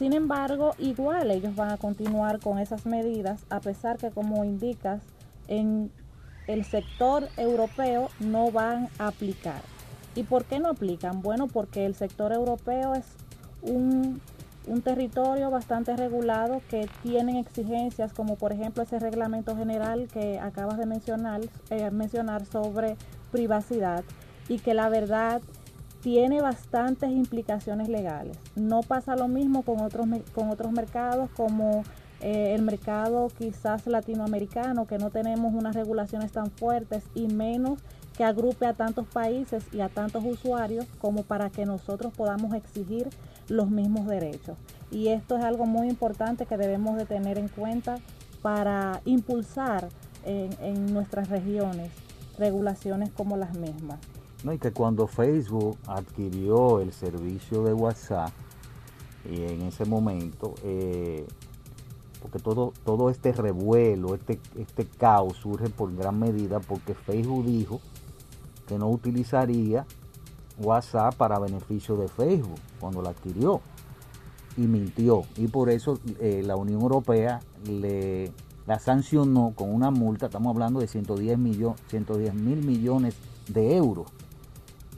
Sin 0.00 0.14
embargo, 0.14 0.74
igual 0.78 1.30
ellos 1.30 1.54
van 1.54 1.72
a 1.72 1.76
continuar 1.76 2.40
con 2.40 2.58
esas 2.58 2.86
medidas, 2.86 3.44
a 3.50 3.60
pesar 3.60 3.98
que, 3.98 4.08
como 4.08 4.46
indicas, 4.46 5.02
en 5.46 5.92
el 6.46 6.64
sector 6.64 7.28
europeo 7.36 8.08
no 8.18 8.50
van 8.50 8.88
a 8.98 9.08
aplicar. 9.08 9.60
¿Y 10.14 10.22
por 10.22 10.46
qué 10.46 10.58
no 10.58 10.70
aplican? 10.70 11.20
Bueno, 11.20 11.48
porque 11.48 11.84
el 11.84 11.94
sector 11.94 12.32
europeo 12.32 12.94
es 12.94 13.04
un, 13.60 14.22
un 14.66 14.80
territorio 14.80 15.50
bastante 15.50 15.94
regulado 15.94 16.62
que 16.70 16.88
tienen 17.02 17.36
exigencias 17.36 18.14
como 18.14 18.36
por 18.36 18.52
ejemplo 18.52 18.82
ese 18.82 18.98
reglamento 18.98 19.54
general 19.54 20.08
que 20.10 20.40
acabas 20.40 20.78
de 20.78 20.86
mencionar, 20.86 21.42
eh, 21.68 21.90
mencionar 21.90 22.46
sobre 22.46 22.96
privacidad 23.32 24.02
y 24.48 24.60
que 24.60 24.72
la 24.72 24.88
verdad 24.88 25.42
tiene 26.02 26.40
bastantes 26.40 27.10
implicaciones 27.10 27.88
legales. 27.88 28.36
No 28.56 28.80
pasa 28.82 29.16
lo 29.16 29.28
mismo 29.28 29.62
con 29.62 29.80
otros, 29.80 30.06
con 30.34 30.50
otros 30.50 30.72
mercados 30.72 31.30
como 31.36 31.84
eh, 32.20 32.54
el 32.54 32.62
mercado 32.62 33.28
quizás 33.38 33.86
latinoamericano, 33.86 34.86
que 34.86 34.98
no 34.98 35.10
tenemos 35.10 35.54
unas 35.54 35.74
regulaciones 35.74 36.32
tan 36.32 36.50
fuertes 36.50 37.04
y 37.14 37.28
menos 37.28 37.80
que 38.16 38.24
agrupe 38.24 38.66
a 38.66 38.74
tantos 38.74 39.06
países 39.06 39.64
y 39.72 39.80
a 39.80 39.88
tantos 39.88 40.24
usuarios 40.24 40.86
como 41.00 41.22
para 41.22 41.48
que 41.48 41.64
nosotros 41.64 42.12
podamos 42.14 42.54
exigir 42.54 43.08
los 43.48 43.70
mismos 43.70 44.06
derechos. 44.06 44.56
Y 44.90 45.08
esto 45.08 45.38
es 45.38 45.44
algo 45.44 45.64
muy 45.64 45.88
importante 45.88 46.46
que 46.46 46.56
debemos 46.56 46.96
de 46.96 47.06
tener 47.06 47.38
en 47.38 47.48
cuenta 47.48 47.98
para 48.42 49.00
impulsar 49.04 49.88
en 50.24 50.92
nuestras 50.92 51.30
regiones 51.30 51.90
regulaciones 52.38 53.10
como 53.10 53.36
las 53.36 53.54
mismas. 53.56 53.98
No, 54.42 54.52
y 54.54 54.58
que 54.58 54.72
cuando 54.72 55.06
Facebook 55.06 55.76
adquirió 55.86 56.80
el 56.80 56.92
servicio 56.92 57.62
de 57.62 57.74
WhatsApp, 57.74 58.30
y 59.30 59.42
en 59.42 59.62
ese 59.62 59.84
momento, 59.84 60.54
eh, 60.62 61.26
porque 62.22 62.38
todo, 62.38 62.72
todo 62.84 63.10
este 63.10 63.32
revuelo, 63.32 64.14
este, 64.14 64.40
este 64.58 64.86
caos 64.86 65.36
surge 65.36 65.68
por 65.68 65.94
gran 65.94 66.18
medida 66.18 66.60
porque 66.60 66.94
Facebook 66.94 67.44
dijo 67.44 67.80
que 68.66 68.78
no 68.78 68.88
utilizaría 68.88 69.84
WhatsApp 70.58 71.14
para 71.16 71.38
beneficio 71.38 71.96
de 71.96 72.08
Facebook 72.08 72.58
cuando 72.78 73.02
la 73.02 73.10
adquirió. 73.10 73.60
Y 74.56 74.62
mintió. 74.62 75.22
Y 75.36 75.46
por 75.46 75.70
eso 75.70 75.98
eh, 76.18 76.42
la 76.44 76.56
Unión 76.56 76.80
Europea 76.80 77.40
le 77.66 78.32
la 78.66 78.78
sancionó 78.78 79.52
con 79.56 79.74
una 79.74 79.90
multa, 79.90 80.26
estamos 80.26 80.52
hablando 80.52 80.80
de 80.80 80.86
110 80.86 81.38
millones, 81.38 81.80
110 81.88 82.34
mil 82.34 82.64
millones 82.64 83.16
de 83.48 83.76
euros 83.76 84.06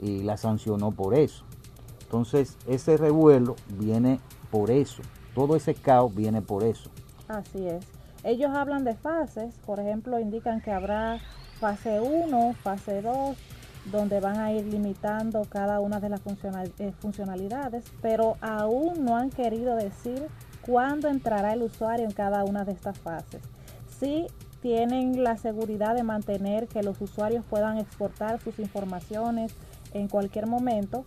y 0.01 0.23
la 0.23 0.37
sancionó 0.37 0.91
por 0.93 1.15
eso. 1.15 1.45
Entonces 2.03 2.57
ese 2.67 2.97
revuelo 2.97 3.57
viene 3.79 4.21
por 4.51 4.71
eso, 4.71 5.03
todo 5.35 5.57
ese 5.57 5.75
caos 5.75 6.15
viene 6.15 6.43
por 6.43 6.65
eso. 6.65 6.91
Así 7.29 7.67
es. 7.67 7.85
Ellos 8.25 8.55
hablan 8.55 8.85
de 8.85 8.95
fases, 8.95 9.55
por 9.67 9.81
ejemplo, 9.81 10.21
indican 10.21 10.61
que 10.61 10.71
habrá 10.71 11.19
fase 11.59 12.01
1, 12.01 12.55
fase 12.63 13.03
2, 13.03 13.37
donde 13.91 14.21
van 14.21 14.39
a 14.39 14.53
ir 14.53 14.65
limitando 14.67 15.43
cada 15.49 15.81
una 15.81 15.99
de 15.99 16.09
las 16.09 16.21
eh, 16.79 16.93
funcionalidades, 17.01 17.85
pero 18.01 18.37
aún 18.41 19.05
no 19.05 19.17
han 19.17 19.31
querido 19.31 19.75
decir 19.75 20.29
cuándo 20.61 21.09
entrará 21.09 21.53
el 21.53 21.63
usuario 21.63 22.05
en 22.05 22.13
cada 22.13 22.45
una 22.45 22.65
de 22.65 22.73
estas 22.73 22.99
fases. 22.99 23.43
Sí 23.99 24.27
tienen 24.61 25.25
la 25.25 25.37
seguridad 25.37 25.97
de 25.97 26.05
mantener 26.05 26.69
que 26.69 26.85
los 26.85 27.01
usuarios 27.01 27.45
puedan 27.51 27.79
exportar 27.79 28.41
sus 28.41 28.61
informaciones 28.61 29.53
en 29.93 30.09
cualquier 30.09 30.47
momento, 30.47 31.05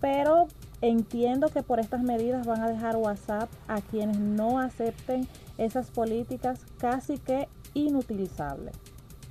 pero 0.00 0.46
entiendo 0.80 1.48
que 1.48 1.62
por 1.62 1.80
estas 1.80 2.02
medidas 2.02 2.46
van 2.46 2.62
a 2.62 2.68
dejar 2.68 2.96
WhatsApp 2.96 3.48
a 3.66 3.80
quienes 3.80 4.18
no 4.18 4.58
acepten 4.58 5.26
esas 5.56 5.90
políticas 5.90 6.60
casi 6.78 7.18
que 7.18 7.48
inutilizables. 7.74 8.74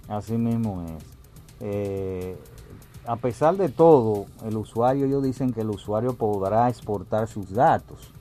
Así 0.08 0.38
mismo 0.38 0.84
es. 0.84 1.04
Eh, 1.60 2.38
a 3.06 3.16
pesar 3.16 3.56
de 3.56 3.70
todo, 3.70 4.26
el 4.46 4.58
usuario, 4.58 5.06
ellos 5.06 5.24
dicen 5.24 5.54
que 5.54 5.62
el 5.62 5.70
usuario 5.70 6.16
podrá 6.16 6.68
exportar 6.70 7.28
sus 7.28 7.52
datos 7.52 8.12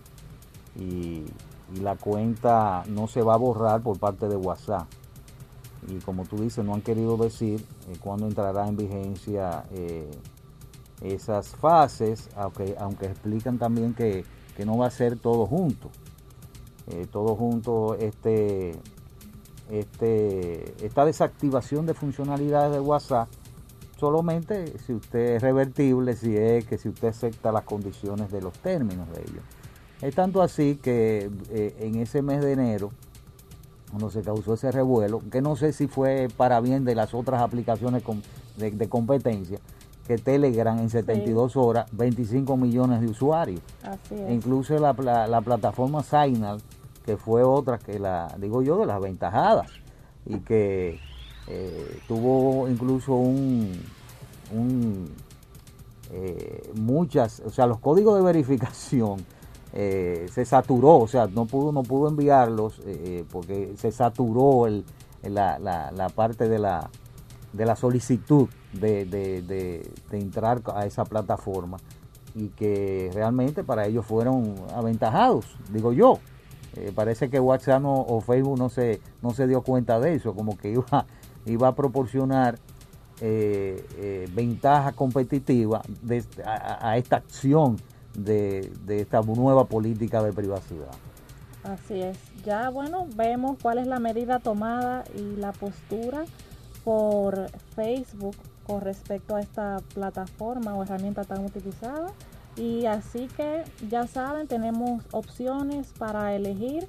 y, 0.77 1.25
la 1.83 1.97
cuenta 1.97 2.85
no 2.87 3.09
se 3.09 3.23
va 3.23 3.35
a 3.35 3.37
borrar 3.37 3.83
por 3.83 3.99
parte 3.99 4.29
de 4.29 4.37
WhatsApp. 4.37 4.87
Y 5.89 5.99
como 5.99 6.25
tú 6.25 6.37
dices, 6.37 6.65
no 6.65 6.75
han 6.75 6.81
querido 6.81 7.17
decir 7.17 7.61
eh, 7.89 7.97
cuándo 8.01 8.29
entrará 8.29 8.69
en 8.69 8.77
vigencia 8.77 9.65
eh, 9.73 10.09
esas 11.03 11.49
fases, 11.49 12.29
aunque, 12.37 12.75
aunque 12.79 13.07
explican 13.07 13.59
también 13.59 13.95
que, 13.95 14.25
no 14.65 14.79
va 14.79 14.87
a 14.87 14.91
ser 14.91 15.19
todo 15.19 15.47
junto. 15.47 15.91
Eh, 16.89 17.07
todo 17.11 17.35
junto 17.35 17.95
este, 17.97 18.73
este, 19.71 20.87
esta 20.87 21.05
desactivación 21.05 21.85
de 21.85 21.95
funcionalidades 21.95 22.73
de 22.73 22.81
WhatsApp 22.81 23.29
solamente 23.99 24.79
si 24.79 24.93
usted 24.93 25.37
es 25.37 25.43
revertible, 25.43 26.15
si 26.15 26.37
es 26.37 26.65
que 26.67 26.79
si 26.79 26.89
usted 26.89 27.09
acepta 27.09 27.53
las 27.53 27.65
condiciones 27.65 28.31
de 28.31 28.41
los 28.41 28.53
términos 28.59 29.09
de 29.13 29.23
ellos. 29.23 29.45
Es 30.03 30.15
tanto 30.15 30.43
así 30.43 30.77
que 30.77 31.31
eh, 31.51 31.77
en 31.81 31.97
ese 31.97 32.21
mes 32.23 32.43
de 32.43 32.53
enero, 32.53 32.91
cuando 33.91 34.11
se 34.11 34.21
causó 34.21 34.55
ese 34.55 34.71
revuelo, 34.71 35.23
que 35.31 35.41
no 35.41 35.57
sé 35.57 35.73
si 35.73 35.87
fue 35.87 36.29
para 36.37 36.61
bien 36.61 36.85
de 36.85 36.95
las 36.95 37.15
otras 37.15 37.41
aplicaciones 37.41 38.03
de, 38.57 38.89
competencia, 38.89 39.59
que 40.07 40.19
Telegram 40.19 40.79
en 40.79 40.89
72 40.89 41.57
horas, 41.57 41.87
25 41.93 42.57
millones 42.57 43.01
de 43.01 43.09
usuarios. 43.09 43.61
Así 43.83 44.15
es. 44.15 44.31
Incluso 44.31 44.79
la, 44.79 44.93
la, 45.27 45.41
plataforma 45.41 46.03
Signal, 46.03 46.61
que 47.05 47.17
fue 47.17 47.43
otra 47.43 47.79
que 47.79 47.99
la, 47.99 48.35
digo 48.39 48.63
yo, 48.63 48.79
de 48.79 48.87
las 48.87 49.01
ventajadas, 49.01 49.71
y 50.25 50.39
que 50.39 51.01
eh, 51.49 52.01
tuvo 52.09 52.69
incluso 52.69 53.15
un, 53.15 53.73
eh, 56.13 56.73
muchas, 56.75 57.41
o 57.41 57.51
sea, 57.51 57.67
los 57.67 57.79
códigos 57.79 58.17
de 58.17 58.23
verificación 58.25 59.25
eh, 59.73 60.27
se 60.33 60.45
saturó, 60.45 60.99
o 60.99 61.09
sea, 61.09 61.27
no 61.27 61.47
pudo, 61.47 61.73
no 61.73 61.83
pudo 61.83 62.09
enviarlos 62.09 62.81
porque 63.31 63.75
se 63.77 63.93
saturó 63.93 64.67
el, 64.67 64.85
la, 65.23 65.59
la, 65.59 66.09
parte 66.09 66.49
de 66.49 66.59
la, 66.59 66.91
de 67.53 67.67
la 67.67 67.77
solicitud 67.77 68.49
de, 68.81 69.05
de, 69.05 69.43
de, 69.43 70.19
entrar 70.19 70.63
a 70.75 70.87
esa 70.87 71.05
plataforma 71.05 71.79
y 72.35 72.49
que 72.49 73.11
realmente 73.15 73.65
para 73.65 73.87
ellos 73.87 74.05
fueron 74.07 74.55
aventajados, 74.75 75.47
digo 75.73 75.93
yo. 75.93 76.19
parece 76.95 77.31
que 77.31 77.41
WhatsApp 77.41 77.83
o 77.85 78.21
Facebook 78.21 78.59
no 78.59 78.69
se, 78.69 79.01
no 79.23 79.31
se 79.31 79.47
dio 79.47 79.63
cuenta 79.63 79.99
de 80.01 80.15
eso, 80.15 80.35
como 80.35 80.57
que 80.59 80.71
iba 80.71 81.07
iba 81.47 81.69
a 81.69 81.75
proporcionar 81.75 82.59
eh, 83.21 83.83
eh, 83.97 84.29
ventaja 84.35 84.93
competitiva 84.93 85.81
a, 86.45 86.99
esta 86.99 87.17
acción 87.17 87.79
de, 88.15 88.71
esta 88.89 89.23
nueva 89.23 89.65
política 89.65 90.23
de 90.23 90.33
privacidad. 90.33 90.91
Así 91.65 92.03
es. 92.03 92.19
Ya 92.45 92.69
bueno, 92.69 93.07
vemos 93.17 93.57
cuál 93.63 93.79
es 93.79 93.87
la 93.87 94.01
medida 94.01 94.39
tomada 94.39 95.05
y 95.17 95.37
la 95.37 95.53
postura 95.53 96.25
por 96.85 97.51
Facebook 97.75 98.37
con 98.67 98.81
respecto 98.81 99.37
a 99.37 99.41
esta 99.41 99.79
plataforma 99.95 100.75
o 100.75 100.83
herramienta 100.83 101.25
tan 101.25 101.45
utilizada. 101.45 102.13
Y 102.57 102.87
así 102.87 103.29
que 103.37 103.65
ya 103.89 104.07
saben, 104.07 104.49
tenemos 104.49 105.05
opciones 105.13 105.93
para 105.99 106.35
elegir 106.35 106.89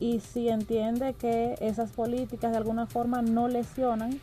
y 0.00 0.20
si 0.20 0.48
entiende 0.48 1.14
que 1.14 1.56
esas 1.60 1.92
políticas 1.92 2.50
de 2.50 2.58
alguna 2.58 2.86
forma 2.86 3.22
no 3.22 3.46
lesionan 3.46 4.18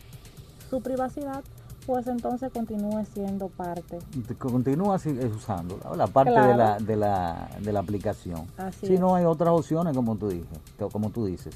su 0.69 0.81
privacidad, 0.81 1.43
pues 1.85 2.07
entonces 2.07 2.51
continúe 2.51 3.05
siendo 3.13 3.47
parte. 3.47 3.99
Continúa 4.37 4.99
usando 5.35 5.79
la 5.95 6.07
parte 6.07 6.31
de, 6.31 6.55
la, 6.55 6.77
de, 6.77 6.95
la, 6.95 7.49
de 7.61 7.73
la 7.73 7.79
aplicación. 7.79 8.45
si 8.81 8.97
no 8.97 9.15
hay 9.15 9.25
otras 9.25 9.53
opciones, 9.53 9.95
como 9.95 10.17
tú, 10.17 10.29
dije, 10.29 10.45
como 10.91 11.09
tú 11.09 11.25
dices. 11.25 11.55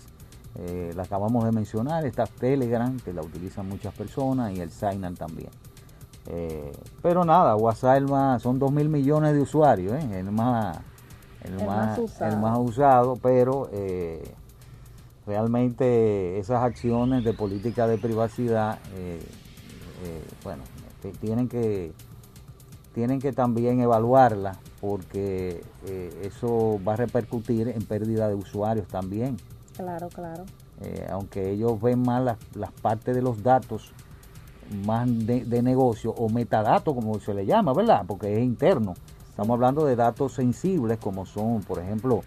Eh, 0.58 0.94
la 0.96 1.04
acabamos 1.04 1.44
de 1.44 1.52
mencionar, 1.52 2.06
está 2.06 2.26
Telegram, 2.26 2.98
que 3.00 3.12
la 3.12 3.22
utilizan 3.22 3.68
muchas 3.68 3.94
personas, 3.94 4.54
y 4.56 4.62
el 4.62 4.72
Signal 4.72 5.18
también. 5.18 5.50
Eh, 6.28 6.72
pero 7.02 7.24
nada, 7.24 7.56
WhatsApp 7.56 8.02
más, 8.10 8.42
son 8.42 8.58
2 8.58 8.72
mil 8.72 8.90
millones 8.90 9.34
de 9.34 9.42
usuarios, 9.42 9.94
¿eh? 9.94 10.20
el 10.20 10.32
más 10.32 10.80
el, 11.42 11.64
más, 11.64 12.00
el 12.20 12.38
más 12.38 12.58
usado, 12.58 13.16
pero 13.22 13.70
eh, 13.72 14.24
realmente 15.28 16.40
esas 16.40 16.64
acciones 16.64 17.24
de 17.24 17.34
política 17.34 17.86
de 17.86 18.00
privacidad, 18.00 18.80
eh, 18.96 19.22
bueno, 20.44 20.64
tienen 21.22 21.48
que 21.48 21.94
tienen 22.94 23.20
que 23.20 23.32
también 23.32 23.82
evaluarla 23.82 24.58
porque 24.82 25.62
eso 26.22 26.80
va 26.88 26.94
a 26.94 26.96
repercutir 26.96 27.68
en 27.68 27.84
pérdida 27.84 28.30
de 28.30 28.36
usuarios 28.36 28.88
también. 28.88 29.38
Claro, 29.78 30.10
claro. 30.10 30.46
aunque 31.10 31.52
ellos 31.52 31.82
ven 31.82 32.02
más 32.02 32.24
las, 32.24 32.38
las 32.56 32.72
partes 32.72 33.16
de 33.16 33.22
los 33.22 33.44
datos 33.44 33.92
más 34.86 35.08
de, 35.08 35.46
de, 35.46 35.62
negocio 35.62 36.12
o 36.12 36.28
metadatos 36.30 36.96
como 36.96 37.20
se 37.20 37.34
le 37.34 37.46
llama, 37.46 37.74
¿verdad? 37.74 38.04
Porque 38.08 38.34
es 38.34 38.44
interno 38.44 38.96
Estamos 39.36 39.56
hablando 39.56 39.84
de 39.84 39.98
datos 39.98 40.32
sensibles 40.32 40.98
como 40.98 41.26
son, 41.26 41.62
por 41.64 41.80
ejemplo, 41.80 42.22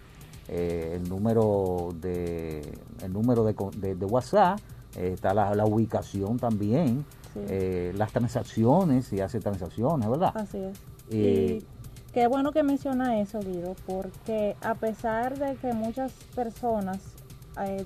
eh, 0.47 0.99
el 1.01 1.09
número 1.09 1.89
de 1.99 2.61
el 3.03 3.11
número 3.11 3.43
de, 3.43 3.95
de, 3.95 4.05
WhatsApp, 4.05 4.59
eh, 4.95 5.13
está 5.15 5.33
la, 5.33 5.65
ubicación 5.65 6.37
también, 6.37 7.03
eh, 7.35 7.93
las 7.95 8.11
transacciones, 8.11 9.07
si 9.07 9.21
hace 9.21 9.39
transacciones, 9.39 10.07
¿verdad? 10.07 10.33
Así 10.35 10.59
es. 10.59 10.79
Y, 11.11 11.65
qué 12.13 12.27
bueno 12.27 12.51
que 12.51 12.61
menciona 12.61 13.19
eso, 13.19 13.39
Guido, 13.39 13.75
porque 13.87 14.55
a 14.61 14.75
pesar 14.75 15.39
de 15.39 15.55
que 15.55 15.73
muchas 15.73 16.11
personas 16.35 16.99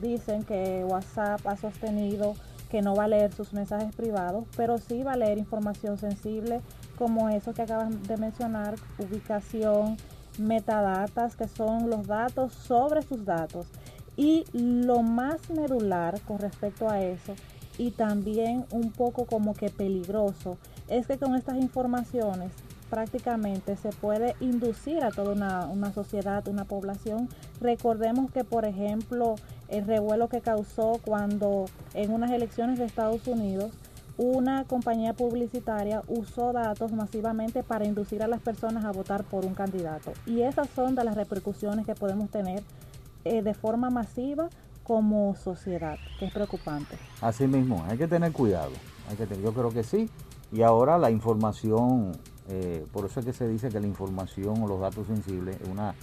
dicen 0.01 0.43
que 0.43 0.83
WhatsApp 0.85 1.45
ha 1.47 1.57
sostenido 1.57 2.35
que 2.69 2.81
no 2.81 2.95
va 2.95 3.03
a 3.03 3.07
leer 3.07 3.31
sus 3.31 3.53
mensajes 3.53 3.93
privados, 3.95 4.45
pero 4.57 4.79
sí 4.79 5.03
va 5.03 5.13
a 5.13 5.17
leer 5.17 5.37
información 5.37 5.97
sensible 5.97 6.61
como 6.97 7.29
eso 7.29 7.53
que 7.53 7.61
acabas 7.61 8.07
de 8.07 8.17
mencionar, 8.17 8.75
ubicación, 8.97 9.97
metadatas, 10.39 11.35
que 11.35 11.47
son 11.47 11.89
los 11.89 12.07
datos 12.07 12.53
sobre 12.53 13.03
sus 13.03 13.25
datos. 13.25 13.67
Y 14.15 14.45
lo 14.53 15.01
más 15.03 15.49
medular 15.49 16.19
con 16.21 16.39
respecto 16.39 16.89
a 16.89 17.01
eso, 17.01 17.35
y 17.77 17.91
también 17.91 18.65
un 18.71 18.91
poco 18.91 19.25
como 19.25 19.53
que 19.53 19.69
peligroso, 19.69 20.57
es 20.87 21.07
que 21.07 21.17
con 21.17 21.35
estas 21.35 21.57
informaciones 21.57 22.51
prácticamente 22.93 23.75
se 23.75 23.89
puede 23.89 24.35
inducir 24.39 25.03
a 25.03 25.09
toda 25.09 25.33
una, 25.33 25.93
sociedad, 25.93 26.47
una 26.47 26.65
población. 26.65 27.27
Recordemos 27.59 28.29
que, 28.29 28.43
por 28.43 28.65
ejemplo, 28.65 29.33
el 29.67 29.87
revuelo 29.87 30.29
que 30.29 30.41
causó 30.41 30.99
cuando 31.03 31.65
en 31.95 32.13
unas 32.13 32.29
elecciones 32.29 32.77
de 32.77 32.85
Estados 32.85 33.25
Unidos 33.25 33.71
una 34.15 34.65
compañía 34.65 35.13
publicitaria 35.13 36.03
usó 36.07 36.53
datos 36.53 36.91
masivamente 36.91 37.63
para 37.63 37.83
inducir 37.83 38.21
a 38.21 38.27
las 38.27 38.41
personas 38.41 38.85
a 38.85 38.91
votar 38.91 39.23
por 39.23 39.43
un 39.43 39.55
candidato. 39.55 40.13
Y 40.27 40.41
esas 40.41 40.69
son 40.69 40.93
de 40.93 41.03
las 41.03 41.15
repercusiones 41.15 41.87
que 41.87 41.95
podemos 41.95 42.29
tener 42.29 42.61
eh, 43.25 43.41
de 43.41 43.55
forma 43.55 43.89
masiva 43.89 44.49
como 44.83 45.33
sociedad, 45.33 45.97
que 46.19 46.25
es 46.25 46.31
preocupante. 46.31 46.95
Así 47.21 47.47
mismo, 47.47 47.83
hay 47.89 47.97
que 47.97 48.07
tener 48.07 48.31
cuidado. 48.31 48.73
Hay 49.09 49.15
que 49.15 49.41
yo 49.41 49.51
creo 49.51 49.71
que 49.71 49.83
sí. 49.83 50.11
Y 50.51 50.61
ahora 50.61 50.99
la 50.99 51.09
información, 51.09 52.11
eh, 52.49 52.85
por 52.91 53.05
eso 53.05 53.19
es 53.19 53.25
que 53.25 53.33
se 53.33 53.47
dice 53.47 53.69
que 53.69 53.79
la 53.79 53.87
información 53.87 54.61
o 54.61 54.67
los 54.67 54.79
datos 54.79 55.07
sensibles 55.07 55.59
es 55.61 55.67
una, 55.69 55.95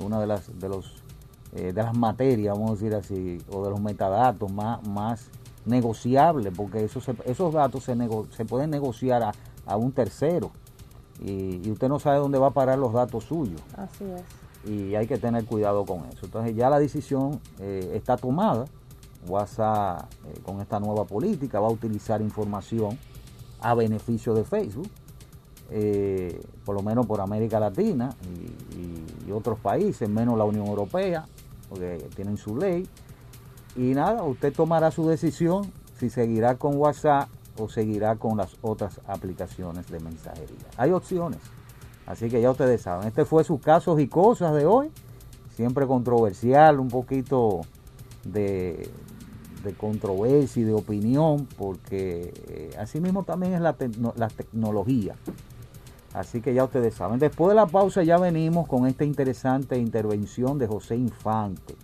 una 0.00 0.20
de 0.20 0.26
las 0.26 0.58
de 0.58 0.68
los 0.68 1.04
eh, 1.54 1.72
de 1.72 1.82
las 1.82 1.96
materias, 1.96 2.56
vamos 2.56 2.72
a 2.72 2.74
decir 2.74 2.94
así, 2.94 3.38
o 3.50 3.64
de 3.64 3.70
los 3.70 3.80
metadatos 3.80 4.52
más, 4.52 4.84
más 4.88 5.28
negociable, 5.64 6.50
porque 6.50 6.82
esos, 6.82 7.08
esos 7.26 7.54
datos 7.54 7.84
se, 7.84 7.96
se 8.30 8.44
pueden 8.44 8.70
negociar 8.70 9.22
a, 9.22 9.32
a 9.66 9.76
un 9.76 9.92
tercero 9.92 10.50
y, 11.20 11.70
usted 11.70 11.88
no 11.88 11.98
sabe 11.98 12.18
dónde 12.18 12.38
va 12.38 12.48
a 12.48 12.50
parar 12.50 12.78
los 12.78 12.92
datos 12.92 13.24
suyos. 13.24 13.60
Así 13.76 14.04
es. 14.04 14.70
Y 14.70 14.94
hay 14.94 15.06
que 15.06 15.18
tener 15.18 15.44
cuidado 15.44 15.84
con 15.84 16.04
eso. 16.06 16.24
Entonces 16.26 16.56
ya 16.56 16.70
la 16.70 16.78
decisión 16.78 17.40
eh, 17.60 17.92
está 17.94 18.16
tomada. 18.16 18.64
WhatsApp 19.28 20.10
eh, 20.26 20.40
con 20.42 20.60
esta 20.60 20.80
nueva 20.80 21.04
política 21.04 21.60
va 21.60 21.68
a 21.68 21.70
utilizar 21.70 22.20
información 22.20 22.98
a 23.60 23.74
beneficio 23.74 24.34
de 24.34 24.44
Facebook, 24.44 24.88
eh, 25.70 26.40
por 26.64 26.74
lo 26.74 26.82
menos 26.82 27.06
por 27.06 27.20
América 27.20 27.58
Latina 27.60 28.10
y, 28.76 29.32
otros 29.32 29.58
países, 29.58 30.08
menos 30.08 30.38
la 30.38 30.44
Unión 30.44 30.66
Europea, 30.66 31.26
porque 31.68 32.06
tienen 32.14 32.36
su 32.36 32.56
ley. 32.56 32.86
Y 33.74 33.94
nada, 33.94 34.22
usted 34.22 34.52
tomará 34.52 34.92
su 34.92 35.08
decisión 35.08 35.72
si 35.98 36.08
seguirá 36.08 36.54
con 36.54 36.76
WhatsApp 36.76 37.28
o 37.58 37.68
seguirá 37.68 38.14
con 38.14 38.36
las 38.36 38.56
otras 38.62 39.00
aplicaciones 39.08 39.90
de 39.90 39.98
mensajería. 39.98 40.68
Hay 40.76 40.92
opciones, 40.92 41.40
así 42.06 42.28
que 42.28 42.40
ya 42.40 42.50
ustedes 42.52 42.82
saben. 42.82 43.08
Este 43.08 43.24
fue 43.24 43.42
sus 43.42 43.60
casos 43.60 43.98
y 43.98 44.06
cosas 44.06 44.54
de 44.54 44.66
hoy, 44.66 44.90
siempre 45.56 45.86
controversial, 45.86 46.78
un 46.78 46.88
poquito 46.88 47.62
de, 48.24 48.88
de 49.64 49.72
controversia 49.74 50.62
y 50.62 50.64
de 50.64 50.74
opinión, 50.74 51.48
porque 51.58 52.32
eh, 52.48 52.76
así 52.78 53.00
mismo 53.00 53.24
también 53.24 53.54
es 53.54 53.60
la, 53.60 53.76
tecno- 53.76 54.14
la 54.14 54.28
tecnología. 54.28 55.16
Así 56.14 56.40
que 56.40 56.54
ya 56.54 56.64
ustedes 56.64 56.94
saben. 56.94 57.18
Después 57.18 57.50
de 57.50 57.56
la 57.56 57.66
pausa 57.66 58.04
ya 58.04 58.16
venimos 58.18 58.68
con 58.68 58.86
esta 58.86 59.04
interesante 59.04 59.76
intervención 59.76 60.58
de 60.58 60.68
José 60.68 60.94
Infante, 60.94 61.74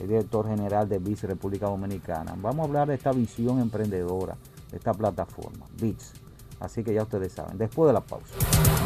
el 0.00 0.08
director 0.08 0.48
general 0.48 0.88
de 0.88 0.98
BIS 0.98 1.22
República 1.22 1.66
Dominicana. 1.66 2.34
Vamos 2.36 2.64
a 2.64 2.68
hablar 2.68 2.88
de 2.88 2.96
esta 2.96 3.12
visión 3.12 3.60
emprendedora, 3.60 4.36
de 4.72 4.76
esta 4.76 4.92
plataforma, 4.92 5.66
BIS. 5.80 6.12
Así 6.58 6.82
que 6.82 6.92
ya 6.92 7.04
ustedes 7.04 7.32
saben. 7.32 7.56
Después 7.56 7.88
de 7.88 7.94
la 7.94 8.00
pausa. 8.00 8.34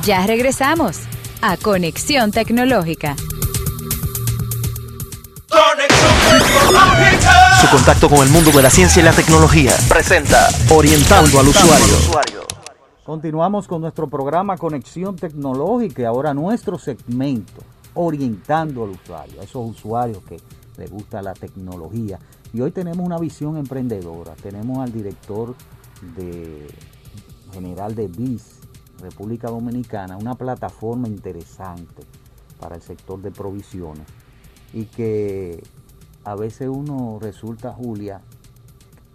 Ya 0.03 0.27
regresamos 0.27 1.01
a 1.41 1.57
Conexión 1.57 2.31
Tecnológica. 2.31 3.17
Conexión 5.49 6.41
tecnológica. 6.41 7.61
Su 7.61 7.69
contacto 7.71 8.11
con 8.11 8.19
el 8.19 8.29
mundo 8.29 8.51
de 8.51 8.63
la 8.63 8.71
ciencia 8.71 9.01
y 9.01 9.05
la 9.05 9.13
tecnología 9.13 9.73
presenta 9.89 10.51
Orientando 10.69 11.41
al 11.41 11.49
usuario. 11.49 12.24
Continuamos 13.05 13.69
con 13.69 13.83
nuestro 13.83 14.09
programa 14.09 14.57
Conexión 14.57 15.17
Tecnológica 15.17 16.09
ahora 16.09 16.33
nuestro 16.33 16.79
segmento 16.79 17.61
orientando 17.93 18.83
al 18.83 18.93
usuario, 18.93 19.43
a 19.43 19.45
esos 19.45 19.73
usuarios 19.73 20.23
que 20.25 20.39
les 20.79 20.91
gusta 20.91 21.21
la 21.21 21.35
tecnología. 21.35 22.19
Y 22.55 22.63
hoy 22.63 22.71
tenemos 22.71 23.05
una 23.05 23.19
visión 23.19 23.59
emprendedora. 23.59 24.33
Tenemos 24.37 24.79
al 24.79 24.91
director 24.91 25.55
de 26.17 26.67
general 27.53 27.95
de 27.95 28.09
BIS, 28.09 28.61
República 29.03 29.51
Dominicana, 29.51 30.17
una 30.17 30.35
plataforma 30.35 31.07
interesante 31.07 32.05
para 32.59 32.77
el 32.77 32.81
sector 32.81 33.21
de 33.21 33.31
provisiones 33.31 34.07
y 34.73 34.87
que 34.87 35.63
a 36.25 36.37
veces 36.37 36.71
uno 36.71 37.19
resulta, 37.21 37.71
Julia, 37.71 38.23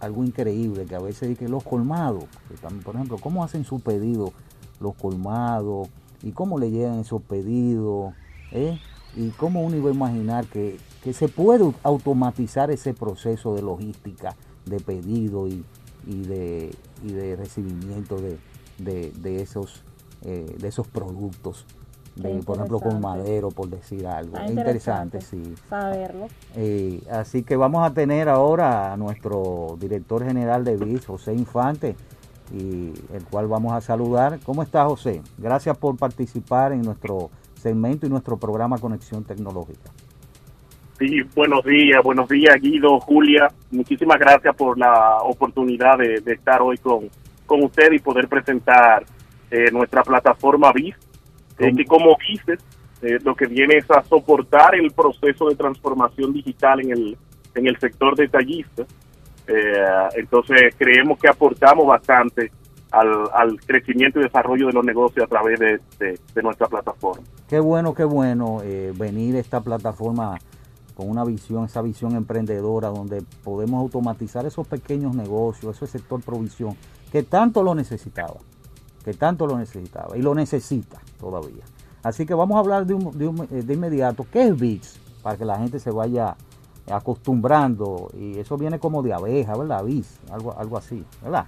algo 0.00 0.24
increíble, 0.24 0.86
que 0.86 0.94
a 0.94 1.00
veces 1.00 1.38
que 1.38 1.48
los 1.48 1.62
colmados, 1.62 2.24
que 2.48 2.56
por 2.82 2.94
ejemplo, 2.94 3.18
cómo 3.18 3.44
hacen 3.44 3.64
su 3.64 3.80
pedido 3.80 4.32
los 4.80 4.94
colmados 4.94 5.88
y 6.22 6.32
cómo 6.32 6.58
le 6.58 6.70
llegan 6.70 6.98
esos 6.98 7.22
pedidos, 7.22 8.14
¿eh? 8.52 8.78
y 9.16 9.28
cómo 9.30 9.62
uno 9.62 9.76
iba 9.76 9.90
a 9.90 9.94
imaginar 9.94 10.46
que, 10.46 10.78
que 11.02 11.12
se 11.12 11.28
puede 11.28 11.72
automatizar 11.82 12.70
ese 12.70 12.94
proceso 12.94 13.54
de 13.54 13.62
logística, 13.62 14.36
de 14.66 14.80
pedido 14.80 15.48
y, 15.48 15.64
y 16.06 16.22
de, 16.22 16.70
y 17.04 17.12
de 17.12 17.36
recibimiento 17.36 18.16
de, 18.20 18.38
de, 18.78 19.12
de 19.12 19.42
esos, 19.42 19.82
eh, 20.22 20.56
de 20.58 20.68
esos 20.68 20.86
productos, 20.86 21.66
de, 22.16 22.42
por 22.42 22.56
ejemplo, 22.56 22.80
con 22.80 23.00
madero, 23.00 23.50
por 23.50 23.68
decir 23.68 24.06
algo. 24.06 24.36
Ah, 24.36 24.44
Es 24.44 24.50
interesante, 24.50 25.20
sí. 25.20 25.54
Saberlo. 25.68 26.26
Eh, 26.56 27.00
así 27.10 27.42
que 27.42 27.56
vamos 27.56 27.88
a 27.88 27.94
tener 27.94 28.28
ahora 28.28 28.92
a 28.92 28.96
nuestro 28.96 29.76
director 29.78 30.24
general 30.24 30.64
de 30.64 30.76
BIS, 30.76 31.06
José 31.06 31.32
Infante, 31.34 31.96
y 32.52 32.92
el 33.14 33.24
cual 33.30 33.46
vamos 33.46 33.72
a 33.72 33.80
saludar. 33.80 34.38
¿Cómo 34.44 34.62
está 34.62 34.84
José? 34.84 35.22
Gracias 35.38 35.76
por 35.78 35.96
participar 35.96 36.72
en 36.72 36.82
nuestro 36.82 37.30
segmento 37.54 38.06
y 38.06 38.10
nuestro 38.10 38.36
programa 38.36 38.78
Conexión 38.78 39.24
Tecnológica. 39.24 39.90
Sí, 40.98 41.22
buenos 41.34 41.64
días, 41.64 42.02
buenos 42.02 42.28
días 42.28 42.56
Guido, 42.60 43.00
Julia. 43.00 43.48
Muchísimas 43.70 44.18
gracias 44.18 44.54
por 44.54 44.76
la 44.76 45.18
oportunidad 45.22 45.96
de, 45.96 46.20
de 46.20 46.34
estar 46.34 46.60
hoy 46.60 46.76
con, 46.76 47.08
con 47.46 47.64
usted 47.64 47.90
y 47.92 47.98
poder 48.00 48.28
presentar 48.28 49.04
eh, 49.50 49.70
nuestra 49.72 50.02
plataforma 50.02 50.72
BIS, 50.72 50.94
eh, 51.60 51.70
¿Cómo? 51.70 51.76
que 51.76 51.84
como 51.84 52.16
dices, 52.28 52.58
eh, 53.02 53.18
lo 53.24 53.34
que 53.34 53.46
viene 53.46 53.76
es 53.78 53.90
a 53.90 54.02
soportar 54.02 54.74
el 54.74 54.90
proceso 54.90 55.48
de 55.48 55.54
transformación 55.54 56.32
digital 56.32 56.80
en 56.80 56.90
el, 56.92 57.16
en 57.54 57.66
el 57.66 57.78
sector 57.78 58.16
detallista. 58.16 58.84
Eh, 59.46 60.08
entonces 60.16 60.74
creemos 60.78 61.18
que 61.18 61.28
aportamos 61.28 61.86
bastante 61.86 62.50
al, 62.92 63.08
al 63.32 63.60
crecimiento 63.60 64.20
y 64.20 64.24
desarrollo 64.24 64.66
de 64.66 64.72
los 64.72 64.84
negocios 64.84 65.24
a 65.24 65.28
través 65.28 65.58
de, 65.60 65.80
de- 65.98 66.18
de 66.34 66.42
nuestra 66.42 66.66
plataforma. 66.66 67.22
Qué 67.48 67.58
bueno, 67.60 67.94
qué 67.94 68.04
bueno 68.04 68.58
eh, 68.62 68.92
venir 68.96 69.36
a 69.36 69.38
esta 69.40 69.60
plataforma 69.60 70.38
con 70.94 71.08
una 71.08 71.24
visión, 71.24 71.64
esa 71.64 71.82
visión 71.82 72.14
emprendedora 72.14 72.88
donde 72.88 73.22
podemos 73.42 73.80
automatizar 73.80 74.44
esos 74.44 74.66
pequeños 74.68 75.14
negocios, 75.16 75.76
ese 75.76 75.86
sector 75.98 76.20
provisión 76.22 76.76
que 77.10 77.22
tanto 77.22 77.62
lo 77.62 77.74
necesitaba, 77.74 78.34
que 79.04 79.14
tanto 79.14 79.46
lo 79.46 79.56
necesitaba 79.58 80.16
y 80.16 80.22
lo 80.22 80.34
necesita 80.34 80.98
todavía. 81.18 81.64
Así 82.02 82.24
que 82.26 82.34
vamos 82.34 82.56
a 82.56 82.60
hablar 82.60 82.86
de, 82.86 82.94
un- 82.94 83.16
de 83.18 83.28
un- 83.28 83.48
eh, 83.50 83.62
de 83.62 83.74
inmediato, 83.74 84.26
¿qué 84.32 84.44
es 84.48 84.58
BITS? 84.58 85.00
Para 85.22 85.36
que 85.36 85.44
la 85.44 85.58
gente 85.58 85.78
se 85.78 85.90
vaya 85.90 86.34
acostumbrando 86.90 88.10
y 88.18 88.38
eso 88.38 88.56
viene 88.56 88.78
como 88.78 89.02
de 89.02 89.12
abeja, 89.12 89.56
¿verdad? 89.56 89.84
BITS, 89.84 90.20
algo, 90.32 90.58
algo 90.58 90.76
así, 90.78 91.04
¿verdad? 91.22 91.44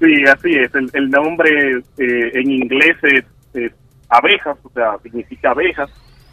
Sí, 0.00 0.12
así 0.24 0.50
es. 0.54 0.74
El, 0.74 0.90
el 0.94 1.10
nombre 1.10 1.78
eh, 1.98 2.30
en 2.34 2.50
inglés 2.50 2.96
es, 3.02 3.24
es 3.54 3.72
abejas, 4.08 4.56
o 4.64 4.70
sea, 4.70 4.98
significa 5.02 5.50
abejas, 5.50 5.90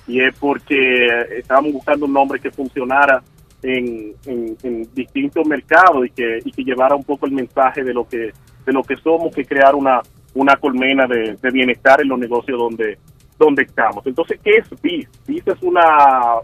y 0.08 0.22
es 0.22 0.36
porque 0.40 1.08
estábamos 1.38 1.74
buscando 1.74 2.06
un 2.06 2.14
nombre 2.14 2.40
que 2.40 2.50
funcionara 2.52 3.22
en, 3.62 4.14
en, 4.26 4.58
en 4.64 4.94
distintos 4.94 5.46
mercados 5.46 6.06
y 6.08 6.10
que, 6.10 6.40
y 6.44 6.52
que 6.52 6.64
llevara 6.64 6.96
un 6.96 7.04
poco 7.04 7.26
el 7.26 7.34
mensaje 7.34 7.84
de 7.84 7.94
lo 7.94 8.08
que 8.08 8.32
de 8.66 8.74
lo 8.74 8.84
que 8.84 8.96
somos, 8.98 9.34
que 9.34 9.46
crear 9.46 9.74
una, 9.74 10.02
una 10.36 10.56
colmena 10.58 11.08
de, 11.08 11.36
bienestar 11.52 12.02
en 12.02 12.10
los 12.10 12.20
negocios 12.20 12.58
donde 12.58 12.98
donde 13.38 13.64
estamos. 13.64 14.06
Entonces, 14.06 14.38
¿qué 14.44 14.52
es 14.58 14.82
BIS? 14.82 15.08
BIS 15.26 15.48
es 15.48 15.62
una 15.64 15.82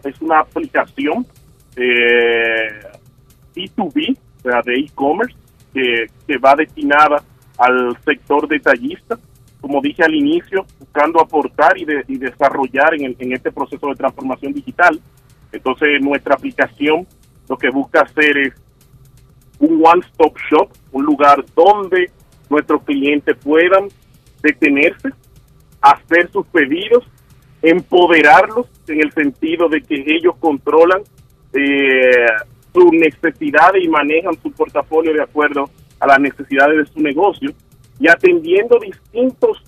es 0.03 0.21
una 0.21 0.39
aplicación 0.39 1.25
eh, 1.75 2.69
B2B, 3.53 4.17
o 4.17 4.41
sea, 4.49 4.61
de 4.63 4.75
e-commerce, 4.75 5.35
que, 5.73 6.05
que 6.27 6.37
va 6.37 6.55
destinada 6.55 7.21
al 7.57 7.97
sector 8.03 8.47
detallista, 8.47 9.17
como 9.61 9.81
dije 9.81 10.03
al 10.03 10.13
inicio, 10.13 10.65
buscando 10.79 11.21
aportar 11.21 11.77
y, 11.77 11.85
de- 11.85 12.03
y 12.07 12.17
desarrollar 12.17 12.93
en, 12.93 13.05
el- 13.05 13.15
en 13.19 13.33
este 13.33 13.51
proceso 13.51 13.87
de 13.87 13.95
transformación 13.95 14.53
digital. 14.53 14.99
Entonces, 15.51 16.01
nuestra 16.01 16.35
aplicación 16.35 17.05
lo 17.49 17.57
que 17.57 17.69
busca 17.69 18.01
hacer 18.01 18.37
es 18.37 18.53
un 19.59 19.81
one-stop 19.85 20.35
shop, 20.49 20.69
un 20.91 21.05
lugar 21.05 21.43
donde 21.55 22.09
nuestros 22.49 22.83
clientes 22.83 23.35
puedan 23.43 23.89
detenerse, 24.41 25.09
hacer 25.81 26.29
sus 26.31 26.45
pedidos, 26.47 27.03
empoderarlos 27.61 28.67
en 28.87 29.01
el 29.01 29.11
sentido 29.11 29.69
de 29.69 29.81
que 29.81 30.03
ellos 30.07 30.35
controlan 30.39 31.01
eh, 31.53 32.25
sus 32.73 32.91
necesidades 32.91 33.83
y 33.83 33.87
manejan 33.87 34.33
su 34.41 34.51
portafolio 34.51 35.13
de 35.13 35.23
acuerdo 35.23 35.69
a 35.99 36.07
las 36.07 36.19
necesidades 36.19 36.77
de 36.77 36.93
su 36.93 36.99
negocio. 36.99 37.51
Y 37.99 38.07
atendiendo 38.07 38.77
distintos 38.79 39.63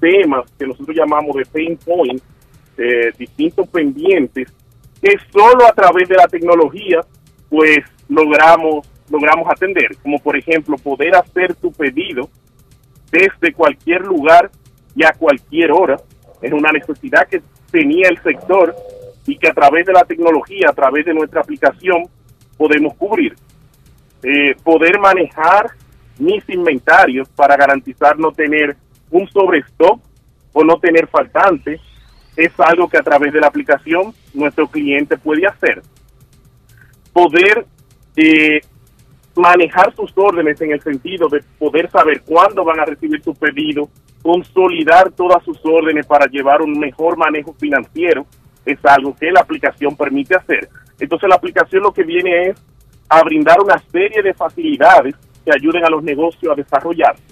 temas 0.00 0.50
que 0.58 0.66
nosotros 0.66 0.96
llamamos 0.96 1.36
de 1.36 1.44
pain 1.44 1.76
points, 1.76 2.22
eh, 2.78 3.12
distintos 3.18 3.68
pendientes 3.68 4.48
que 5.02 5.16
solo 5.30 5.66
a 5.66 5.72
través 5.72 6.08
de 6.08 6.16
la 6.16 6.26
tecnología 6.26 7.00
pues 7.48 7.78
logramos 8.08 8.86
logramos 9.10 9.46
atender, 9.50 9.96
como 10.02 10.18
por 10.18 10.36
ejemplo 10.36 10.76
poder 10.76 11.14
hacer 11.14 11.54
tu 11.54 11.72
pedido 11.72 12.28
desde 13.10 13.52
cualquier 13.52 14.02
lugar 14.02 14.50
y 14.94 15.04
a 15.04 15.12
cualquier 15.12 15.72
hora. 15.72 15.96
Es 16.42 16.52
una 16.52 16.70
necesidad 16.70 17.26
que 17.28 17.42
tenía 17.70 18.08
el 18.08 18.20
sector 18.22 18.74
y 19.26 19.36
que 19.36 19.48
a 19.48 19.54
través 19.54 19.86
de 19.86 19.92
la 19.92 20.04
tecnología, 20.04 20.68
a 20.70 20.72
través 20.72 21.04
de 21.04 21.14
nuestra 21.14 21.40
aplicación, 21.40 22.04
podemos 22.56 22.94
cubrir. 22.94 23.36
Eh, 24.22 24.56
poder 24.64 24.98
manejar 24.98 25.70
mis 26.18 26.48
inventarios 26.48 27.28
para 27.28 27.56
garantizar 27.56 28.18
no 28.18 28.32
tener 28.32 28.76
un 29.10 29.28
sobrestock 29.28 30.00
o 30.52 30.64
no 30.64 30.78
tener 30.80 31.06
faltante 31.06 31.80
es 32.36 32.52
algo 32.58 32.88
que 32.88 32.98
a 32.98 33.02
través 33.02 33.32
de 33.32 33.40
la 33.40 33.48
aplicación 33.48 34.14
nuestro 34.32 34.68
cliente 34.68 35.18
puede 35.18 35.46
hacer. 35.46 35.82
Poder 37.12 37.66
eh, 38.16 38.60
manejar 39.38 39.94
sus 39.94 40.12
órdenes 40.16 40.60
en 40.60 40.72
el 40.72 40.82
sentido 40.82 41.28
de 41.28 41.42
poder 41.58 41.88
saber 41.90 42.22
cuándo 42.22 42.64
van 42.64 42.80
a 42.80 42.84
recibir 42.84 43.22
su 43.22 43.34
pedido, 43.34 43.88
consolidar 44.20 45.12
todas 45.12 45.42
sus 45.44 45.58
órdenes 45.64 46.06
para 46.06 46.26
llevar 46.26 46.60
un 46.60 46.78
mejor 46.78 47.16
manejo 47.16 47.54
financiero, 47.54 48.26
es 48.66 48.78
algo 48.84 49.14
que 49.14 49.30
la 49.30 49.40
aplicación 49.40 49.96
permite 49.96 50.36
hacer. 50.36 50.68
Entonces 50.98 51.28
la 51.28 51.36
aplicación 51.36 51.84
lo 51.84 51.92
que 51.92 52.02
viene 52.02 52.48
es 52.48 52.62
a 53.08 53.22
brindar 53.22 53.60
una 53.62 53.78
serie 53.90 54.22
de 54.22 54.34
facilidades 54.34 55.14
que 55.44 55.52
ayuden 55.52 55.84
a 55.84 55.90
los 55.90 56.02
negocios 56.02 56.52
a 56.52 56.56
desarrollarse. 56.56 57.22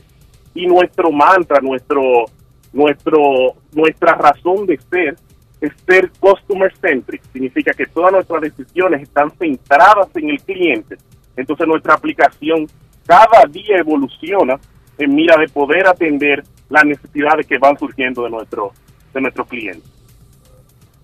Y 0.55 0.67
nuestro 0.67 1.11
mantra, 1.11 1.61
nuestro, 1.61 2.25
nuestro, 2.73 3.55
nuestra 3.73 4.15
razón 4.15 4.65
de 4.65 4.79
ser 4.91 5.17
es 5.61 5.73
ser 5.87 6.11
customer 6.21 6.73
centric. 6.79 7.23
Significa 7.33 7.73
que 7.73 7.87
todas 7.87 8.13
nuestras 8.13 8.43
decisiones 8.43 9.03
están 9.03 9.31
centradas 9.33 10.09
en 10.15 10.31
el 10.31 10.41
cliente. 10.41 10.97
Entonces 11.37 11.67
nuestra 11.67 11.95
aplicación 11.95 12.67
cada 13.07 13.47
día 13.47 13.79
evoluciona 13.79 14.59
en 14.99 15.15
mira 15.15 15.37
de 15.37 15.49
poder 15.49 15.87
atender 15.87 16.45
las 16.69 16.85
necesidades 16.85 17.47
que 17.47 17.59
van 17.59 17.79
surgiendo 17.79 18.25
de 18.25 18.31
nuestro 18.31 18.73
de 19.15 19.21
nuestros 19.21 19.47
clientes. 19.47 19.97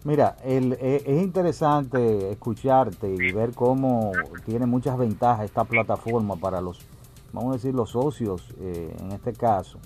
Mira, 0.04 0.36
eh, 0.44 1.02
es 1.06 1.22
interesante 1.22 2.32
escucharte 2.32 3.08
y 3.08 3.32
ver 3.32 3.52
cómo 3.54 4.10
tiene 4.44 4.66
muchas 4.66 4.98
ventajas 4.98 5.44
esta 5.44 5.64
plataforma 5.64 6.34
para 6.36 6.60
los, 6.60 6.80
vamos 7.32 7.50
a 7.50 7.52
decir, 7.54 7.72
los 7.72 7.90
socios 7.90 8.52
eh, 8.60 8.94
en 9.00 9.12
este 9.12 9.32
caso. 9.32 9.78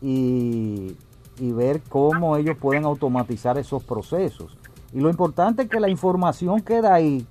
Y, 0.00 0.96
y 1.38 1.52
ver 1.52 1.82
cómo 1.88 2.36
ellos 2.36 2.56
pueden 2.58 2.84
automatizar 2.84 3.58
esos 3.58 3.82
procesos. 3.82 4.56
Y 4.92 5.00
lo 5.00 5.10
importante 5.10 5.62
es 5.62 5.68
que 5.68 5.80
la 5.80 5.88
información 5.88 6.60
queda 6.60 6.94
ahí 6.94 7.26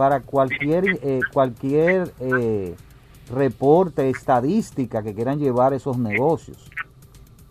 para 0.00 0.20
cualquier, 0.20 0.84
eh, 1.02 1.20
cualquier 1.30 2.10
eh, 2.20 2.74
reporte, 3.30 4.08
estadística 4.08 5.02
que 5.02 5.14
quieran 5.14 5.38
llevar 5.38 5.74
esos 5.74 5.98
negocios. 5.98 6.70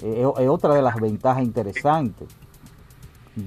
Eh, 0.01 0.25
es 0.39 0.47
otra 0.47 0.73
de 0.73 0.81
las 0.81 0.99
ventajas 0.99 1.43
interesantes. 1.43 2.27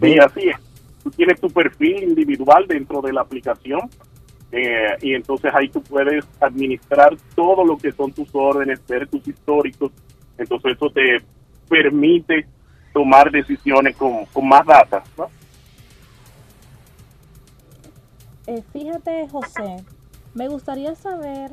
Sí, 0.01 0.19
así 0.21 0.51
es. 0.51 0.57
Tú 1.03 1.11
tienes 1.11 1.41
tu 1.41 1.51
perfil 1.51 2.11
individual 2.11 2.65
dentro 2.69 3.03
de 3.03 3.12
la 3.12 3.23
aplicación 3.23 3.91
eh, 4.53 4.97
y 5.03 5.15
entonces 5.15 5.53
ahí 5.53 5.69
tú 5.69 5.83
puedes 5.83 6.25
administrar 6.38 7.17
todo 7.35 7.65
lo 7.65 7.77
que 7.79 7.91
son 7.91 8.12
tus 8.12 8.33
órdenes, 8.33 8.87
ver 8.87 9.09
tus 9.09 9.27
históricos. 9.27 9.91
Entonces 10.38 10.77
eso 10.77 10.88
te 10.91 11.21
permite 11.69 12.47
tomar 12.93 13.33
decisiones 13.33 13.97
con, 13.97 14.27
con 14.27 14.47
más 14.47 14.65
data. 14.65 15.03
¿no? 15.19 15.29
Eh, 18.46 18.62
fíjate, 18.72 19.28
José, 19.28 19.85
me 20.35 20.48
gustaría 20.48 20.94
saber, 20.94 21.52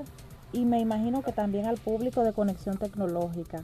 y 0.51 0.65
me 0.65 0.79
imagino 0.79 1.21
que 1.21 1.31
también 1.31 1.67
al 1.67 1.77
público 1.77 2.23
de 2.23 2.33
Conexión 2.33 2.77
Tecnológica, 2.77 3.63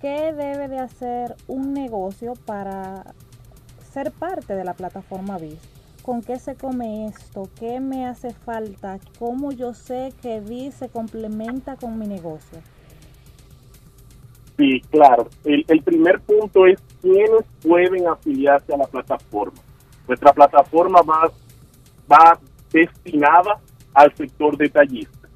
¿qué 0.00 0.32
debe 0.32 0.68
de 0.68 0.78
hacer 0.78 1.36
un 1.46 1.74
negocio 1.74 2.34
para 2.46 3.14
ser 3.92 4.12
parte 4.12 4.54
de 4.54 4.64
la 4.64 4.74
plataforma 4.74 5.36
BIS? 5.36 5.58
¿Con 6.02 6.22
qué 6.22 6.38
se 6.38 6.54
come 6.54 7.06
esto? 7.06 7.48
¿Qué 7.58 7.80
me 7.80 8.06
hace 8.06 8.32
falta? 8.32 8.98
¿Cómo 9.18 9.52
yo 9.52 9.74
sé 9.74 10.12
que 10.22 10.40
BIS 10.40 10.74
se 10.74 10.88
complementa 10.88 11.76
con 11.76 11.98
mi 11.98 12.06
negocio? 12.06 12.58
Sí, 14.56 14.80
claro. 14.90 15.28
El, 15.44 15.64
el 15.68 15.82
primer 15.82 16.20
punto 16.20 16.66
es 16.66 16.78
quiénes 17.02 17.44
pueden 17.62 18.06
afiliarse 18.06 18.72
a 18.72 18.78
la 18.78 18.86
plataforma. 18.86 19.60
Nuestra 20.06 20.32
plataforma 20.32 21.00
va, 21.02 21.30
va 22.10 22.38
destinada 22.74 23.60
al 23.94 24.14
sector 24.16 24.56
detallista 24.56 25.28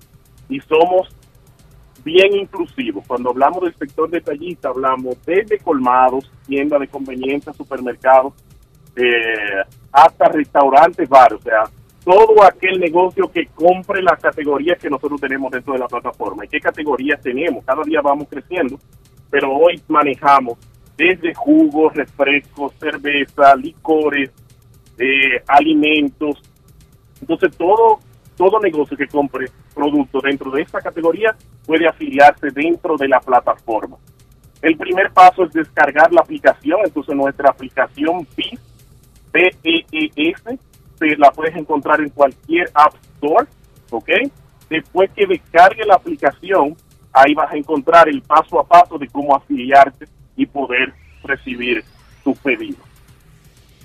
y 0.49 0.61
somos 0.61 1.09
bien 2.05 2.37
inclusivos. 2.37 3.07
Cuando 3.07 3.31
hablamos 3.31 3.63
del 3.63 3.75
sector 3.77 4.11
detallista, 4.11 4.69
hablamos 4.69 5.17
desde 5.25 5.59
colmados, 5.59 6.31
tiendas 6.47 6.81
de 6.81 6.89
conveniencia, 6.89 7.53
supermercados, 7.53 8.35
eh, 8.97 9.63
hasta 9.93 10.29
restaurantes, 10.29 11.09
bares, 11.09 11.39
o 11.39 11.43
sea, 11.43 11.65
todo 12.05 12.43
aquel 12.43 12.81
negocio 12.81 13.31
que 13.31 13.47
compre 13.47 14.03
las 14.03 14.19
categorías 14.21 14.79
que 14.79 14.89
nosotros 14.89 15.21
tenemos 15.21 15.51
dentro 15.53 15.75
de 15.75 15.81
la 15.81 15.87
plataforma. 15.87 16.45
¿Y 16.45 16.49
qué 16.49 16.61
categorías 16.61 17.21
tenemos? 17.21 17.65
Cada 17.65 17.83
día 17.83 18.01
vamos 18.01 18.27
creciendo, 18.29 18.79
pero 19.31 19.53
hoy 19.53 19.81
manejamos 19.89 20.59
desde 20.97 21.35
jugos, 21.35 21.95
refrescos, 21.95 22.73
cerveza, 22.81 23.55
licores, 23.57 24.31
eh, 24.99 25.43
alimentos. 25.47 26.43
Entonces 27.21 27.57
todo 27.57 28.01
todo 28.39 28.61
negocio 28.61 28.97
que 28.97 29.09
compre 29.09 29.51
productos 29.75 30.23
dentro 30.23 30.51
de 30.53 30.63
esta 30.63 30.81
categoría 30.81 31.35
puede 31.67 31.89
afiliarse 31.89 32.51
dentro 32.53 32.97
de 32.97 33.09
la 33.09 33.19
plataforma. 33.19 33.97
El 34.63 34.77
primer 34.77 35.11
paso 35.13 35.45
es 35.45 35.53
descargar 35.53 36.13
la 36.13 36.21
aplicación, 36.21 36.81
entonces 36.85 37.15
nuestra 37.17 37.51
aplicación 37.51 38.27
BIS, 38.37 38.61
B-E-E-S, 39.33 40.59
se 40.99 41.17
la 41.17 41.31
puedes 41.33 41.55
encontrar 41.57 42.01
en 42.01 42.11
cualquier 42.11 42.71
App 42.75 42.95
Store, 43.15 43.47
¿ok? 43.91 44.09
Después 44.71 45.11
que 45.17 45.27
descargue 45.27 45.85
la 45.85 45.95
aplicación, 45.95 46.77
ahí 47.13 47.35
vas 47.35 47.53
a 47.53 47.57
encontrar 47.57 48.09
el 48.09 48.23
paso 48.23 48.61
a 48.61 48.67
paso 48.67 48.99
de 48.99 49.09
cómo 49.09 49.35
afiliarte 49.35 50.07
y 50.37 50.47
poder 50.47 50.95
recibir 51.25 51.85
tu 52.23 52.35
pedido. 52.35 52.79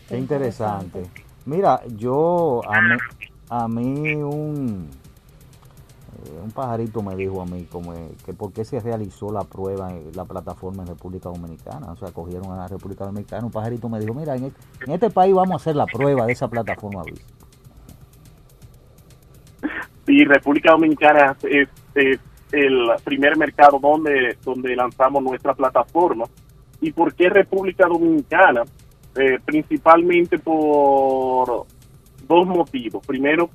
Qué 0.07 0.17
interesante. 0.17 1.03
Mira, 1.45 1.81
yo 1.97 2.61
a 2.69 2.81
mí, 2.81 2.95
a 3.55 3.67
mí 3.67 4.15
un, 4.15 4.89
eh, 6.25 6.39
un 6.43 6.51
pajarito 6.51 7.03
me 7.03 7.15
dijo 7.15 7.39
a 7.39 7.45
mí 7.45 7.67
como 7.71 7.93
eh, 7.93 8.09
que 8.25 8.33
por 8.33 8.51
qué 8.51 8.65
se 8.65 8.79
realizó 8.79 9.31
la 9.31 9.43
prueba 9.43 9.91
en 9.91 10.11
la 10.15 10.25
plataforma 10.25 10.81
en 10.81 10.87
República 10.89 11.29
Dominicana. 11.29 11.91
O 11.91 11.95
sea, 11.95 12.11
cogieron 12.11 12.51
a 12.51 12.57
la 12.57 12.67
República 12.67 13.05
Dominicana. 13.05 13.45
Un 13.45 13.51
pajarito 13.51 13.89
me 13.89 13.99
dijo, 13.99 14.15
mira, 14.15 14.35
en 14.35 14.45
este, 14.45 14.59
en 14.87 14.93
este 14.93 15.09
país 15.11 15.35
vamos 15.35 15.53
a 15.53 15.55
hacer 15.57 15.75
la 15.75 15.85
prueba 15.85 16.25
de 16.25 16.33
esa 16.33 16.47
plataforma. 16.47 17.03
Sí, 20.07 20.25
República 20.25 20.71
Dominicana 20.71 21.37
es, 21.43 21.69
es 21.93 22.19
el 22.51 22.89
primer 23.03 23.37
mercado 23.37 23.77
donde, 23.79 24.35
donde 24.43 24.75
lanzamos 24.75 25.21
nuestra 25.21 25.53
plataforma. 25.53 26.25
¿Y 26.81 26.91
por 26.91 27.13
qué 27.13 27.29
República 27.29 27.87
Dominicana? 27.87 28.63
Eh, 29.15 29.37
principalmente 29.45 30.39
por 30.39 31.67
dos 32.33 32.47
motivos. 32.47 33.05
Primero, 33.05 33.49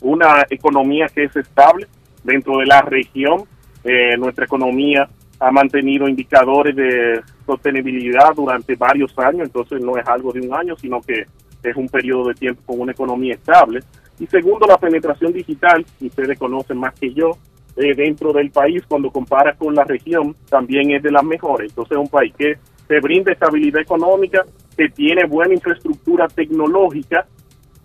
una 0.00 0.46
economía 0.48 1.06
que 1.08 1.24
es 1.24 1.36
estable 1.36 1.86
dentro 2.24 2.58
de 2.58 2.66
la 2.66 2.82
región. 2.82 3.44
Eh, 3.84 4.16
nuestra 4.16 4.44
economía 4.44 5.08
ha 5.40 5.50
mantenido 5.50 6.08
indicadores 6.08 6.74
de 6.74 7.20
sostenibilidad 7.46 8.34
durante 8.34 8.74
varios 8.74 9.16
años, 9.18 9.46
entonces 9.46 9.80
no 9.80 9.96
es 9.96 10.06
algo 10.06 10.32
de 10.32 10.40
un 10.40 10.52
año, 10.54 10.76
sino 10.76 11.00
que 11.00 11.26
es 11.62 11.76
un 11.76 11.88
periodo 11.88 12.28
de 12.28 12.34
tiempo 12.34 12.62
con 12.66 12.80
una 12.80 12.92
economía 12.92 13.34
estable. 13.34 13.80
Y 14.18 14.26
segundo, 14.26 14.66
la 14.66 14.78
penetración 14.78 15.32
digital, 15.32 15.84
ustedes 16.00 16.38
conocen 16.38 16.78
más 16.78 16.92
que 16.94 17.12
yo, 17.12 17.30
eh, 17.76 17.94
dentro 17.94 18.32
del 18.32 18.50
país, 18.50 18.82
cuando 18.88 19.10
compara 19.10 19.54
con 19.54 19.74
la 19.74 19.84
región, 19.84 20.34
también 20.48 20.90
es 20.90 21.02
de 21.02 21.12
las 21.12 21.22
mejores. 21.22 21.70
Entonces 21.70 21.96
es 21.96 22.02
un 22.02 22.08
país 22.08 22.34
que 22.36 22.58
te 22.88 23.00
brinda 23.00 23.30
estabilidad 23.30 23.80
económica, 23.80 24.44
que 24.76 24.88
tiene 24.88 25.24
buena 25.26 25.54
infraestructura 25.54 26.26
tecnológica 26.26 27.26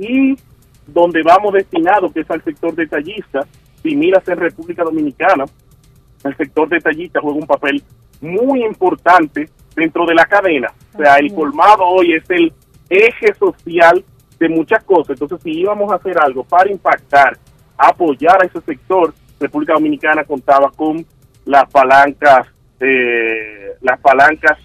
y 0.03 0.37
donde 0.87 1.23
vamos 1.23 1.53
destinados, 1.53 2.11
que 2.11 2.21
es 2.21 2.31
al 2.31 2.43
sector 2.43 2.75
detallista, 2.75 3.45
si 3.81 3.95
miras 3.95 4.27
en 4.27 4.37
República 4.37 4.83
Dominicana, 4.83 5.45
el 6.23 6.37
sector 6.37 6.69
detallista 6.69 7.21
juega 7.21 7.39
un 7.39 7.47
papel 7.47 7.83
muy 8.21 8.63
importante 8.63 9.49
dentro 9.75 10.05
de 10.05 10.15
la 10.15 10.25
cadena. 10.25 10.71
O 10.93 10.97
sea, 10.97 11.15
el 11.15 11.33
colmado 11.33 11.83
hoy 11.85 12.13
es 12.13 12.29
el 12.29 12.53
eje 12.89 13.33
social 13.33 14.03
de 14.39 14.49
muchas 14.49 14.83
cosas. 14.83 15.11
Entonces, 15.11 15.39
si 15.43 15.51
íbamos 15.51 15.91
a 15.91 15.95
hacer 15.95 16.17
algo 16.17 16.43
para 16.43 16.71
impactar, 16.71 17.37
apoyar 17.77 18.41
a 18.41 18.45
ese 18.45 18.61
sector, 18.61 19.13
República 19.39 19.73
Dominicana 19.73 20.23
contaba 20.23 20.71
con 20.71 21.05
las 21.45 21.69
palancas, 21.69 22.47
eh, 22.79 23.73
las 23.81 23.99
palancas 23.99 24.57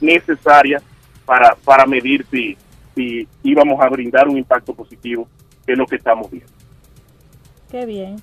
necesarias 0.00 0.82
para, 1.24 1.54
para 1.64 1.86
medir 1.86 2.26
si, 2.30 2.56
si 2.98 3.28
íbamos 3.44 3.80
a 3.80 3.88
brindar 3.88 4.28
un 4.28 4.36
impacto 4.36 4.74
positivo, 4.74 5.28
que 5.64 5.72
es 5.72 5.78
lo 5.78 5.86
que 5.86 5.96
estamos 5.96 6.28
viendo. 6.28 6.52
Qué 7.70 7.86
bien. 7.86 8.16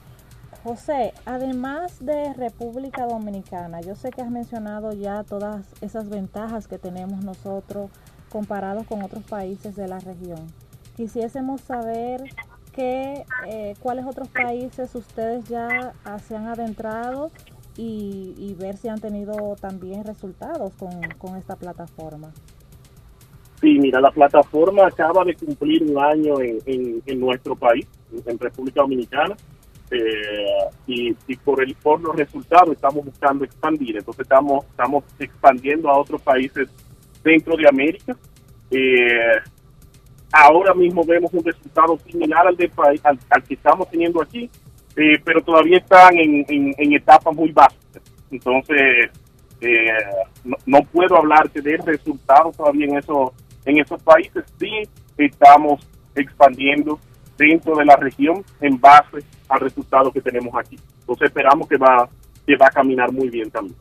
José, 0.63 1.13
además 1.25 2.03
de 2.03 2.33
República 2.33 3.05
Dominicana, 3.05 3.81
yo 3.81 3.95
sé 3.95 4.09
que 4.09 4.21
has 4.21 4.31
mencionado 4.31 4.93
ya 4.93 5.23
todas 5.23 5.65
esas 5.81 6.09
ventajas 6.09 6.67
que 6.67 6.77
tenemos 6.77 7.23
nosotros 7.23 7.89
comparados 8.29 8.85
con 8.87 9.03
otros 9.03 9.23
países 9.23 9.75
de 9.75 9.87
la 9.87 9.99
región. 9.99 10.47
Quisiésemos 10.97 11.61
saber 11.61 12.23
qué, 12.73 13.25
eh, 13.47 13.75
cuáles 13.79 14.05
otros 14.05 14.27
países 14.27 14.93
ustedes 14.95 15.45
ya 15.45 15.93
se 16.27 16.35
han 16.35 16.47
adentrado 16.47 17.31
y, 17.77 18.55
ver 18.57 18.77
si 18.77 18.87
han 18.87 18.99
tenido 18.99 19.55
también 19.57 20.03
resultados 20.03 20.73
con 20.75 21.35
esta 21.37 21.55
plataforma. 21.55 22.31
Sí, 23.61 23.79
mira, 23.79 24.01
la 24.01 24.11
plataforma 24.11 24.85
acaba 24.85 25.23
de 25.23 25.35
cumplir 25.35 25.83
un 25.83 25.97
año 25.97 26.41
en, 26.41 27.01
en, 27.05 27.19
nuestro 27.19 27.55
país, 27.55 27.87
en 28.25 28.37
República 28.37 28.81
Dominicana, 28.81 29.35
eh, 29.91 30.45
y, 30.87 31.13
por 31.37 31.63
el 31.63 31.75
por 31.75 32.01
los 32.01 32.15
resultados 32.15 32.71
estamos 32.71 33.05
buscando 33.05 33.45
expandir. 33.45 33.97
Entonces 33.97 34.23
estamos 34.23 34.65
estamos 34.65 35.03
expandiendo 35.19 35.89
a 35.89 35.97
otros 35.97 36.21
países 36.21 36.69
dentro 37.23 37.55
de 37.55 37.67
América. 37.67 38.15
Eh, 38.71 39.39
ahora 40.31 40.73
mismo 40.73 41.03
vemos 41.05 41.33
un 41.33 41.43
resultado 41.43 41.97
similar 41.99 42.47
al, 42.47 42.57
de, 42.57 42.69
al, 43.03 43.19
al 43.29 43.43
que 43.43 43.53
estamos 43.53 43.89
teniendo 43.89 44.21
aquí, 44.21 44.49
eh, 44.95 45.19
pero 45.23 45.41
todavía 45.41 45.77
están 45.77 46.17
en, 46.17 46.45
en, 46.47 46.93
etapas 46.93 47.33
muy 47.35 47.51
básicas. 47.51 48.01
Entonces, 48.31 49.11
eh, 49.61 49.87
no, 50.43 50.57
no 50.65 50.79
puedo 50.91 51.15
hablarte 51.17 51.61
de 51.61 51.77
resultados 51.77 52.57
todavía 52.57 52.85
en 52.85 52.97
esos, 52.97 53.31
en 53.65 53.79
esos 53.79 54.01
países. 54.01 54.43
Sí 54.59 54.83
estamos 55.17 55.87
expandiendo 56.15 56.99
dentro 57.37 57.75
de 57.75 57.85
la 57.85 57.95
región 57.95 58.43
en 58.61 58.79
base 58.79 59.23
al 59.49 59.59
resultado 59.59 60.11
que 60.11 60.21
tenemos 60.21 60.53
aquí. 60.55 60.77
Entonces 61.01 61.27
esperamos 61.27 61.67
que 61.67 61.77
va, 61.77 62.07
que 62.45 62.55
va 62.55 62.67
a 62.67 62.71
caminar 62.71 63.11
muy 63.11 63.29
bien 63.29 63.51
también. 63.51 63.77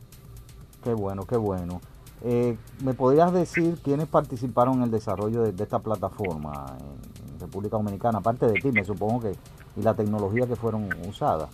Qué 0.83 0.93
bueno, 0.93 1.25
qué 1.25 1.37
bueno. 1.37 1.81
Eh, 2.23 2.57
¿Me 2.83 2.93
podrías 2.93 3.31
decir 3.33 3.77
quiénes 3.83 4.07
participaron 4.07 4.75
en 4.75 4.83
el 4.83 4.91
desarrollo 4.91 5.43
de, 5.43 5.51
de 5.51 5.63
esta 5.63 5.79
plataforma 5.79 6.77
en, 6.79 7.39
República 7.39 7.77
Dominicana? 7.77 8.19
Aparte 8.19 8.47
de 8.47 8.53
ti, 8.53 8.71
me 8.71 8.83
supongo 8.83 9.21
que, 9.21 9.35
y 9.75 9.83
la 9.83 9.93
tecnología 9.93 10.47
que 10.47 10.55
fueron 10.55 10.89
usadas. 11.07 11.49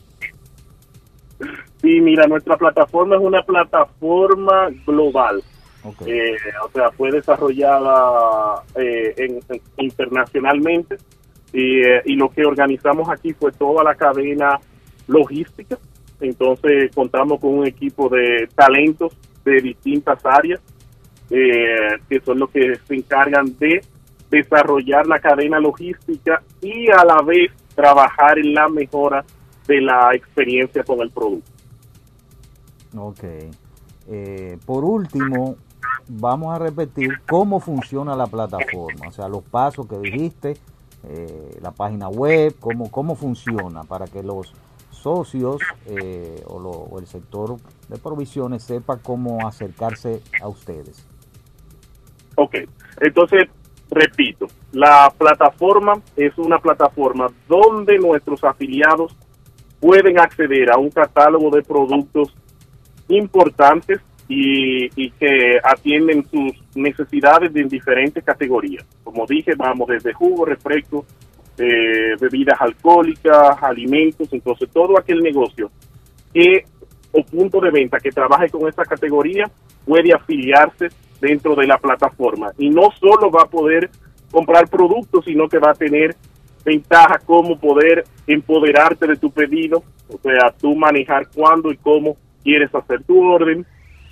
Sí, 1.82 2.00
mira, 2.00 2.28
nuestra 2.28 2.56
plataforma 2.56 3.16
es 3.16 3.22
una 3.22 3.42
plataforma 3.42 4.70
global. 4.86 5.44
Eh, 6.06 6.36
o 6.64 6.70
sea, 6.72 6.92
fue 6.92 7.12
desarrollada 7.12 8.64
eh, 8.76 9.14
en- 9.18 9.40
en- 9.50 9.62
internacionalmente 9.78 10.98
y, 11.54 11.82
eh, 11.82 12.02
y 12.06 12.16
lo 12.16 12.30
que 12.30 12.46
organizamos 12.46 13.10
aquí 13.10 13.34
fue 13.34 13.52
toda 13.52 13.84
la 13.84 13.96
cadena 13.96 14.60
logística. 15.08 15.78
Entonces 16.20 16.92
contamos 16.94 17.40
con 17.40 17.56
un 17.60 17.66
equipo 17.68 18.08
de 18.10 18.48
talentos 18.56 19.14
de 19.44 19.60
distintas 19.62 20.24
áreas 20.26 20.60
que 21.30 22.20
son 22.26 22.40
los 22.40 22.50
que 22.52 22.76
se 22.88 22.94
encargan 22.96 23.58
de 23.58 23.82
desarrollar 24.30 25.08
la 25.08 25.20
cadena 25.20 25.60
logística 25.60 26.44
y 26.62 26.90
a 26.92 27.04
la 27.06 27.22
vez 27.22 27.52
trabajar 27.74 28.38
en 28.38 28.54
la 28.54 28.68
mejora 28.68 29.24
de 29.68 29.82
la 29.82 30.10
experiencia 30.14 30.84
con 30.84 31.00
el 31.02 31.10
producto. 31.10 31.50
Ok. 32.98 33.24
Eh, 34.10 34.58
por 34.66 34.84
último, 34.84 35.56
vamos 36.08 36.54
a 36.56 36.60
repetir 36.60 37.22
cómo 37.30 37.60
funciona 37.60 38.16
la 38.16 38.28
plataforma, 38.28 39.08
o 39.08 39.12
sea, 39.12 39.28
los 39.28 39.44
pasos 39.44 39.88
que 39.88 39.98
dijiste, 39.98 40.58
eh, 41.04 41.58
la 41.62 41.72
página 41.72 42.10
web, 42.10 42.56
cómo, 42.60 42.92
cómo 42.92 43.16
funciona 43.16 43.84
para 43.84 44.06
que 44.08 44.22
los 44.24 44.54
socios 44.92 45.58
eh, 45.88 46.44
o, 46.48 46.60
lo- 46.60 47.00
el 47.00 47.08
sector 47.08 47.58
de 47.90 47.98
provisiones 47.98 48.64
sepa 48.64 48.98
cómo 48.98 49.48
acercarse 49.48 50.22
a 50.42 50.48
ustedes. 50.48 51.06
Ok, 52.36 52.56
entonces, 53.00 53.46
repito, 53.90 54.48
la 54.72 55.12
plataforma 55.18 55.94
es 56.16 56.38
una 56.38 56.60
plataforma 56.60 57.28
donde 57.48 57.98
nuestros 57.98 58.44
afiliados 58.44 59.16
pueden 59.80 60.20
acceder 60.20 60.72
a 60.72 60.78
un 60.78 60.92
catálogo 60.92 61.50
de 61.50 61.64
productos 61.64 62.34
importantes 63.10 64.00
y, 64.34 64.86
y 64.96 65.12
que 65.12 65.60
atienden 65.62 66.24
sus 66.24 66.54
necesidades 66.74 67.52
de 67.54 67.64
diferentes 67.66 68.24
categorías. 68.24 68.86
Como 69.04 69.26
dije, 69.26 69.52
vamos 69.58 69.90
desde 69.90 70.14
jugo, 70.14 70.46
refresco, 70.46 71.06
eh, 71.58 72.16
bebidas 72.18 72.56
alcohólicas, 72.62 73.62
alimentos, 73.62 74.30
entonces 74.32 74.70
todo 74.72 74.98
aquel 74.98 75.22
negocio 75.22 75.70
que 76.34 76.64
o 77.12 77.26
punto 77.26 77.60
de 77.60 77.72
venta 77.72 78.00
que 78.00 78.10
trabaje 78.10 78.50
con 78.50 78.70
esta 78.70 78.86
categoría 78.86 79.52
puede 79.86 80.14
afiliarse 80.14 80.88
dentro 81.20 81.54
de 81.54 81.68
la 81.68 81.78
plataforma 81.78 82.54
y 82.58 82.70
no 82.70 82.90
solo 83.02 83.30
va 83.30 83.42
a 83.42 83.50
poder 83.50 83.90
comprar 84.32 84.70
productos, 84.70 85.26
sino 85.26 85.50
que 85.50 85.60
va 85.60 85.72
a 85.72 85.76
tener 85.76 86.16
ventajas 86.64 87.22
como 87.26 87.60
poder 87.60 88.06
empoderarte 88.28 89.08
de 89.08 89.18
tu 89.18 89.30
pedido, 89.30 89.84
o 90.08 90.18
sea, 90.20 90.56
tú 90.58 90.74
manejar 90.74 91.28
cuándo 91.36 91.70
y 91.70 91.76
cómo 91.76 92.16
quieres 92.42 92.74
hacer 92.74 93.04
tu 93.04 93.22
orden, 93.22 93.66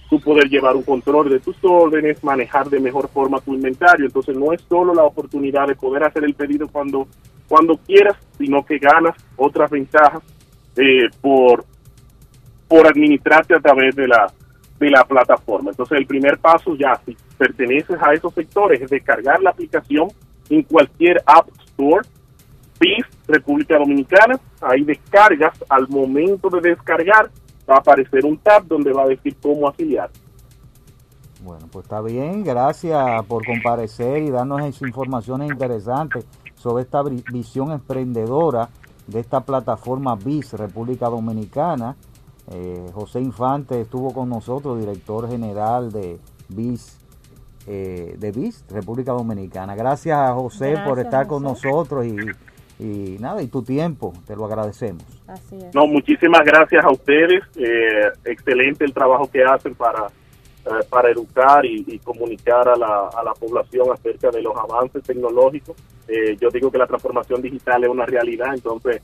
tú 0.10 0.20
poder 0.20 0.50
llevar 0.50 0.76
un 0.76 0.84
control 0.84 1.30
de 1.30 1.40
tus 1.40 1.56
órdenes, 1.64 2.24
manejar 2.24 2.70
de 2.70 2.80
mejor 2.80 3.10
forma 3.10 3.40
tu 3.40 3.54
inventario. 3.54 4.08
Entonces 4.08 4.36
no 4.36 4.52
es 4.52 4.62
solo 4.68 4.94
la 4.94 5.04
oportunidad 5.04 5.68
de 5.68 5.76
poder 5.76 6.04
hacer 6.04 6.24
el 6.24 6.34
pedido 6.34 6.68
cuando, 6.68 7.08
cuando 7.48 7.78
quieras, 7.78 8.18
sino 8.38 8.66
que 8.66 8.80
ganas 8.80 9.16
otras 9.36 9.70
ventajas 9.70 10.24
eh, 10.76 11.10
por, 11.22 11.64
por 12.68 12.88
administrarte 12.88 13.56
a 13.56 13.60
través 13.60 13.96
de 13.96 14.08
la, 14.08 14.32
de 14.80 14.90
la 14.90 15.04
plataforma. 15.04 15.70
Entonces 15.70 15.98
el 16.00 16.08
primer 16.08 16.40
paso 16.40 16.76
ya, 16.76 17.00
si 17.06 17.16
perteneces 17.38 17.98
a 18.02 18.14
esos 18.14 18.34
sectores, 18.34 18.82
es 18.82 18.90
descargar 18.90 19.42
la 19.42 19.52
aplicación 19.52 20.08
en 20.50 20.64
cualquier 20.64 21.22
App 21.26 21.48
Store, 21.68 22.08
BIS, 22.80 23.06
República 23.28 23.78
Dominicana, 23.78 24.40
ahí 24.62 24.84
descargas, 24.84 25.54
al 25.70 25.88
momento 25.90 26.50
de 26.50 26.70
descargar 26.70 27.30
va 27.70 27.76
a 27.76 27.80
aparecer 27.80 28.26
un 28.26 28.38
tab 28.38 28.66
donde 28.68 28.92
va 28.94 29.04
a 29.04 29.08
decir 29.08 29.36
cómo 29.42 29.68
afiliar. 29.68 30.10
Bueno, 31.44 31.68
pues 31.72 31.86
está 31.86 32.02
bien, 32.02 32.44
gracias 32.44 33.26
por 33.26 33.46
comparecer 33.46 34.24
y 34.24 34.30
darnos 34.30 34.62
esas 34.62 34.82
informaciones 34.82 35.50
interesantes 35.50 36.26
sobre 36.56 36.84
esta 36.84 37.02
vi- 37.04 37.24
visión 37.32 37.72
emprendedora 37.72 38.70
de 39.08 39.22
esta 39.22 39.40
plataforma 39.42 40.16
BIS 40.16 40.54
República 40.54 41.08
Dominicana. 41.08 41.96
Eh, 42.52 42.90
José 42.94 43.22
Infante 43.22 43.80
estuvo 43.82 44.14
con 44.14 44.28
nosotros, 44.30 44.80
director 44.80 45.30
general 45.30 45.92
de 45.94 46.20
BIS, 46.50 46.98
eh, 47.68 48.16
de 48.20 48.32
BIS 48.32 48.66
República 48.70 49.14
Dominicana. 49.14 49.76
Gracias 49.76 50.18
a 50.18 50.34
José 50.34 50.76
por 50.86 51.00
estar 51.00 51.26
con 51.28 51.44
nosotros 51.44 52.06
y, 52.06 52.18
y 52.80 53.18
nada, 53.20 53.42
y 53.42 53.48
tu 53.48 53.62
tiempo, 53.62 54.14
te 54.26 54.36
lo 54.36 54.46
agradecemos. 54.46 55.04
Así 55.28 55.58
es. 55.58 55.76
No, 55.76 55.86
muchísimas 55.86 56.44
gracias 56.46 56.84
a 56.86 56.92
ustedes. 56.92 57.44
eh, 57.58 58.10
excelente 58.26 58.86
el 58.86 58.94
trabajo 58.94 59.30
que 59.30 59.44
hacen 59.44 59.76
para, 59.76 60.08
eh, 60.08 60.86
para 60.90 61.12
educar 61.12 61.66
y, 61.66 61.84
y 61.88 62.00
comunicar 62.00 62.68
a 62.70 62.76
la, 62.78 63.10
a 63.10 63.24
la 63.24 63.34
población 63.34 63.88
acerca 63.92 64.32
de 64.32 64.42
los 64.42 64.56
avances 64.56 65.04
tecnológicos. 65.04 65.76
Eh, 66.08 66.38
yo 66.40 66.50
digo 66.50 66.72
que 66.72 66.78
la 66.78 66.88
transformación 66.88 67.42
digital 67.42 67.84
es 67.84 67.90
una 67.90 68.06
realidad, 68.06 68.54
entonces 68.54 69.02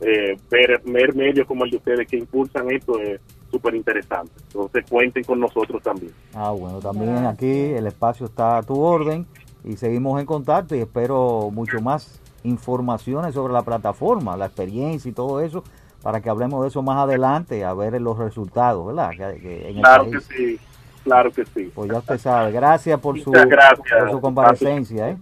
eh, 0.00 0.36
ver, 0.50 0.80
ver 0.84 1.14
medios 1.14 1.46
como 1.46 1.64
el 1.64 1.70
de 1.70 1.76
ustedes 1.76 2.08
que 2.08 2.16
impulsan 2.16 2.70
esto 2.70 2.98
es 2.98 3.20
súper 3.50 3.74
interesante. 3.74 4.32
Entonces 4.46 4.84
cuenten 4.88 5.24
con 5.24 5.38
nosotros 5.40 5.82
también. 5.82 6.12
Ah, 6.34 6.50
bueno, 6.50 6.78
también 6.80 7.26
aquí 7.26 7.50
el 7.50 7.86
espacio 7.86 8.26
está 8.26 8.58
a 8.58 8.62
tu 8.62 8.80
orden 8.80 9.26
y 9.64 9.76
seguimos 9.76 10.18
en 10.20 10.26
contacto 10.26 10.74
y 10.76 10.80
espero 10.80 11.50
mucho 11.52 11.80
más 11.80 12.20
informaciones 12.44 13.34
sobre 13.34 13.52
la 13.52 13.62
plataforma, 13.62 14.36
la 14.36 14.46
experiencia 14.46 15.08
y 15.08 15.12
todo 15.12 15.40
eso 15.40 15.62
para 16.02 16.20
que 16.20 16.30
hablemos 16.30 16.62
de 16.62 16.68
eso 16.68 16.80
más 16.82 16.98
adelante, 16.98 17.64
a 17.64 17.74
ver 17.74 18.00
los 18.00 18.16
resultados, 18.18 18.86
¿verdad? 18.86 19.10
Que- 19.10 19.40
que 19.40 19.68
en 19.70 19.76
el 19.76 19.82
Claro 19.82 20.10
que 20.10 20.20
sí, 20.20 20.60
claro 21.04 21.32
que 21.32 21.44
sí. 21.44 21.72
Pues 21.74 21.90
ya 21.90 21.98
usted 21.98 22.18
sabe. 22.18 22.52
Gracias 22.52 23.00
por 23.00 23.20
su, 23.20 23.30
gracias. 23.32 23.80
por 23.98 24.10
su 24.12 24.20
comparecencia, 24.20 25.08
¿eh? 25.10 25.16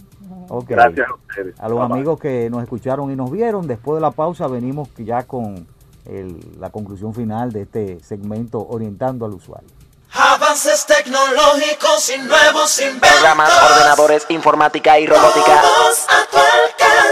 Ok. 0.49 0.67
Gracias 0.69 1.09
a 1.09 1.15
ustedes. 1.15 1.59
A 1.61 1.69
los 1.69 1.79
bye. 1.79 1.87
amigos 1.97 2.21
que 2.21 2.51
nos 2.51 2.63
escucharon 2.63 3.11
y 3.11 3.17
nos 3.17 3.31
vieron, 3.31 3.67
después 3.67 3.97
de 3.97 4.03
la 4.03 4.11
pausa 4.11 4.47
venimos 4.49 4.89
ya 4.99 5.23
con 5.25 5.67
el- 6.05 6.39
la 6.61 6.71
conclusión 6.71 7.15
final 7.15 7.51
de 7.53 7.63
este 7.63 7.99
segmento 8.05 8.65
Orientando 8.69 9.25
al 9.25 9.33
Usuario. 9.33 9.69
Avances 10.13 10.87
tecnológicos 10.87 12.11
y 12.15 12.19
nuevos 12.23 12.81
inventos. 12.81 13.11
Programas, 13.11 13.51
ordenadores, 13.71 14.27
informática 14.31 14.99
y 14.99 15.07
robótica. 15.07 15.61
Todos 15.63 16.07
a 16.09 16.31
tu 16.31 16.39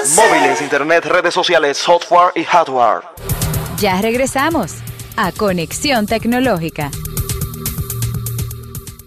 Móviles, 0.05 0.61
internet, 0.61 1.07
redes 1.07 1.33
sociales, 1.33 1.79
software 1.79 2.31
y 2.35 2.45
hardware. 2.45 3.05
Ya 3.79 4.03
regresamos 4.03 4.83
a 5.17 5.33
Conexión 5.33 6.05
Tecnológica. 6.05 6.91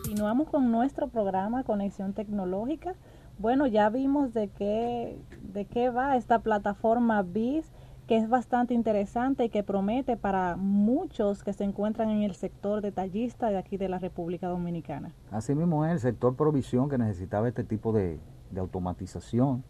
Continuamos 0.02 0.50
con 0.50 0.72
nuestro 0.72 1.08
programa 1.08 1.64
Conexión 1.64 2.14
Tecnológica. 2.14 2.96
Bueno, 3.38 3.68
ya 3.68 3.90
vimos 3.90 4.34
de 4.34 4.48
qué, 4.48 5.20
de 5.44 5.66
qué 5.66 5.92
va 5.92 6.18
esta 6.18 6.40
plataforma 6.40 7.22
BIS, 7.22 7.68
que 8.08 8.18
es 8.18 8.28
bastante 8.28 8.74
interesante 8.74 9.46
y 9.46 9.50
que 9.50 9.62
promete 9.62 10.18
para 10.18 10.56
muchos 10.56 11.44
que 11.44 11.54
se 11.54 11.64
encuentran 11.64 12.10
en 12.10 12.24
el 12.24 12.34
sector 12.34 12.82
detallista 12.82 13.52
de 13.52 13.60
aquí 13.60 13.78
de 13.78 13.88
la 13.88 14.00
República 14.00 14.48
Dominicana. 14.48 15.12
Asimismo 15.30 15.86
es 15.86 15.92
el 15.92 16.00
sector 16.00 16.36
provisión 16.36 16.90
que 16.90 16.98
necesitaba 16.98 17.48
este 17.48 17.64
tipo 17.64 17.94
de, 17.94 18.20
de 18.50 18.60
automatización 18.60 19.64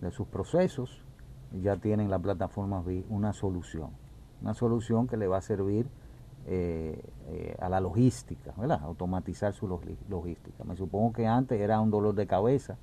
de 0.00 0.10
sus 0.10 0.26
procesos. 0.26 1.02
Ya 1.62 1.76
tienen 1.76 2.10
la 2.10 2.18
plataforma 2.18 2.82
BI 2.82 3.04
una 3.08 3.32
solución. 3.32 3.90
Una 4.42 4.54
solución 4.54 5.06
que 5.06 5.16
le 5.16 5.26
va 5.26 5.38
a 5.38 5.42
servir 5.42 5.88
eh, 6.46 7.02
eh, 7.28 7.56
a 7.60 7.68
la 7.68 7.80
logística, 7.80 8.52
¿verdad? 8.56 8.80
Automatizar 8.84 9.52
su 9.52 9.66
logística. 10.08 10.64
Me 10.64 10.76
supongo 10.76 11.12
que 11.12 11.26
antes 11.26 11.60
era 11.60 11.80
un 11.80 11.90
dolor 11.90 12.14
de 12.14 12.26
cabeza. 12.26 12.76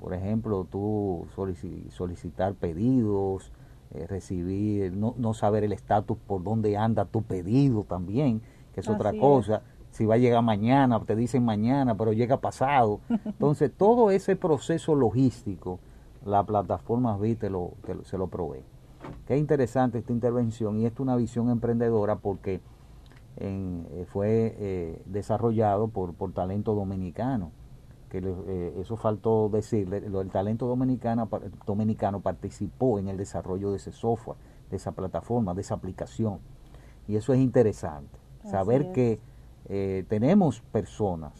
Por 0.00 0.14
ejemplo, 0.14 0.66
tú 0.68 1.26
solici- 1.36 1.88
solicitar 1.90 2.54
pedidos, 2.54 3.52
eh, 3.92 4.06
recibir, 4.08 4.92
no, 4.96 5.14
no 5.16 5.32
saber 5.34 5.64
el 5.64 5.72
estatus 5.72 6.18
por 6.26 6.42
dónde 6.42 6.76
anda 6.76 7.04
tu 7.04 7.22
pedido 7.22 7.84
también, 7.84 8.42
que 8.74 8.80
es 8.80 8.88
otra 8.88 9.10
es. 9.10 9.20
cosa 9.20 9.62
si 9.92 10.06
va 10.06 10.14
a 10.14 10.18
llegar 10.18 10.42
mañana, 10.42 10.98
te 11.04 11.14
dicen 11.14 11.44
mañana, 11.44 11.94
pero 11.94 12.12
llega 12.14 12.38
pasado. 12.40 13.00
Entonces, 13.26 13.70
todo 13.76 14.10
ese 14.10 14.36
proceso 14.36 14.94
logístico, 14.94 15.78
la 16.24 16.44
plataforma 16.44 17.16
BI 17.16 17.34
te 17.36 17.50
lo, 17.50 17.72
te 17.84 17.96
se 18.04 18.18
lo 18.18 18.28
provee. 18.28 18.62
Qué 19.26 19.36
interesante 19.36 19.98
esta 19.98 20.12
intervención 20.12 20.78
y 20.78 20.86
esto 20.86 21.02
es 21.02 21.06
una 21.06 21.16
visión 21.16 21.50
emprendedora 21.50 22.16
porque 22.16 22.60
en, 23.36 23.86
eh, 23.92 24.04
fue 24.08 24.54
eh, 24.58 25.02
desarrollado 25.06 25.88
por, 25.88 26.14
por 26.14 26.32
talento 26.32 26.74
dominicano. 26.74 27.50
Que 28.10 28.20
le- 28.20 28.34
eh, 28.46 28.74
eso 28.78 28.96
faltó 28.96 29.48
decirle, 29.48 29.98
el 29.98 30.30
talento 30.30 30.66
dominicano, 30.66 31.28
dominicano 31.66 32.20
participó 32.20 32.98
en 32.98 33.08
el 33.08 33.16
desarrollo 33.16 33.70
de 33.70 33.78
ese 33.78 33.90
software, 33.90 34.36
de 34.70 34.76
esa 34.76 34.92
plataforma, 34.92 35.54
de 35.54 35.62
esa 35.62 35.74
aplicación. 35.74 36.38
Y 37.08 37.16
eso 37.16 37.32
es 37.32 37.40
interesante, 37.40 38.18
Así 38.40 38.50
saber 38.50 38.82
es. 38.82 38.88
que 38.92 39.20
eh, 39.68 40.04
tenemos 40.08 40.60
personas, 40.60 41.32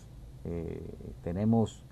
tenemos 1.23 1.85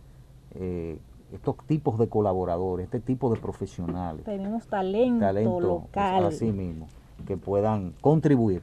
estos 1.33 1.57
tipos 1.67 1.99
de 1.99 2.09
colaboradores, 2.09 2.85
este 2.85 3.01
tipo 3.01 3.33
de 3.33 3.41
profesionales 3.41 4.25
Tenemos 4.25 4.67
talento, 4.67 5.21
talento 5.21 5.61
local. 5.61 6.27
así 6.27 6.51
mismo 6.53 6.87
que 7.27 7.37
puedan 7.37 7.93
contribuir 8.01 8.63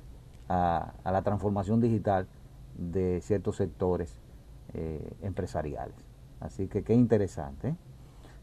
a, 0.50 0.94
a 1.04 1.12
la 1.12 1.22
transformación 1.22 1.80
digital 1.80 2.28
de 2.78 3.22
ciertos 3.22 3.56
sectores 3.58 4.20
eh, 4.74 5.14
empresariales. 5.22 5.96
Así 6.40 6.68
que 6.68 6.84
qué 6.84 6.94
interesante. 6.94 7.70
¿eh? 7.70 7.76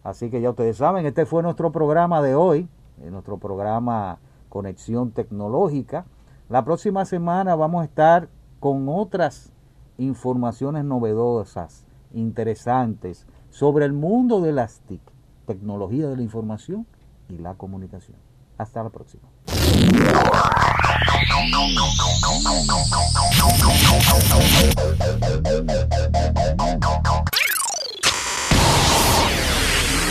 Así 0.03 0.31
que 0.31 0.41
ya 0.41 0.51
ustedes 0.51 0.77
saben, 0.77 1.07
este 1.07 1.27
fue 1.27 1.43
nuestro 1.43 1.73
programa 1.73 2.21
de 2.23 2.35
hoy, 2.35 2.69
eh, 3.03 3.11
nuestro 3.11 3.39
programa 3.39 4.19
Conexión 4.49 5.11
Tecnológica. 5.13 6.07
La 6.49 6.65
próxima 6.65 7.05
semana 7.05 7.57
vamos 7.57 7.83
a 7.83 7.85
estar 7.85 8.29
con 8.61 8.89
otras 8.89 9.53
informaciones 9.99 10.85
novedosas, 10.85 11.85
interesantes, 12.13 13.27
sobre 13.55 13.87
el 13.87 13.93
mundo 13.93 14.41
de 14.41 14.51
las 14.53 14.81
TIC, 14.89 15.01
tecnología 15.47 16.09
de 16.09 16.17
la 16.17 16.23
información 16.23 16.87
y 17.29 17.39
la 17.39 17.55
comunicación. 17.55 18.17
Hasta 18.59 18.83
la 18.83 18.91
próxima. 18.91 19.23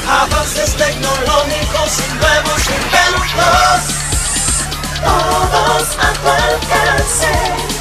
Avances 0.07 0.75
tecnológicos 0.77 1.99
y 1.99 2.07
nuevos 2.15 2.69
inventos. 2.69 3.23
Todos 5.03 5.97
a 5.99 6.13
tu 6.13 7.72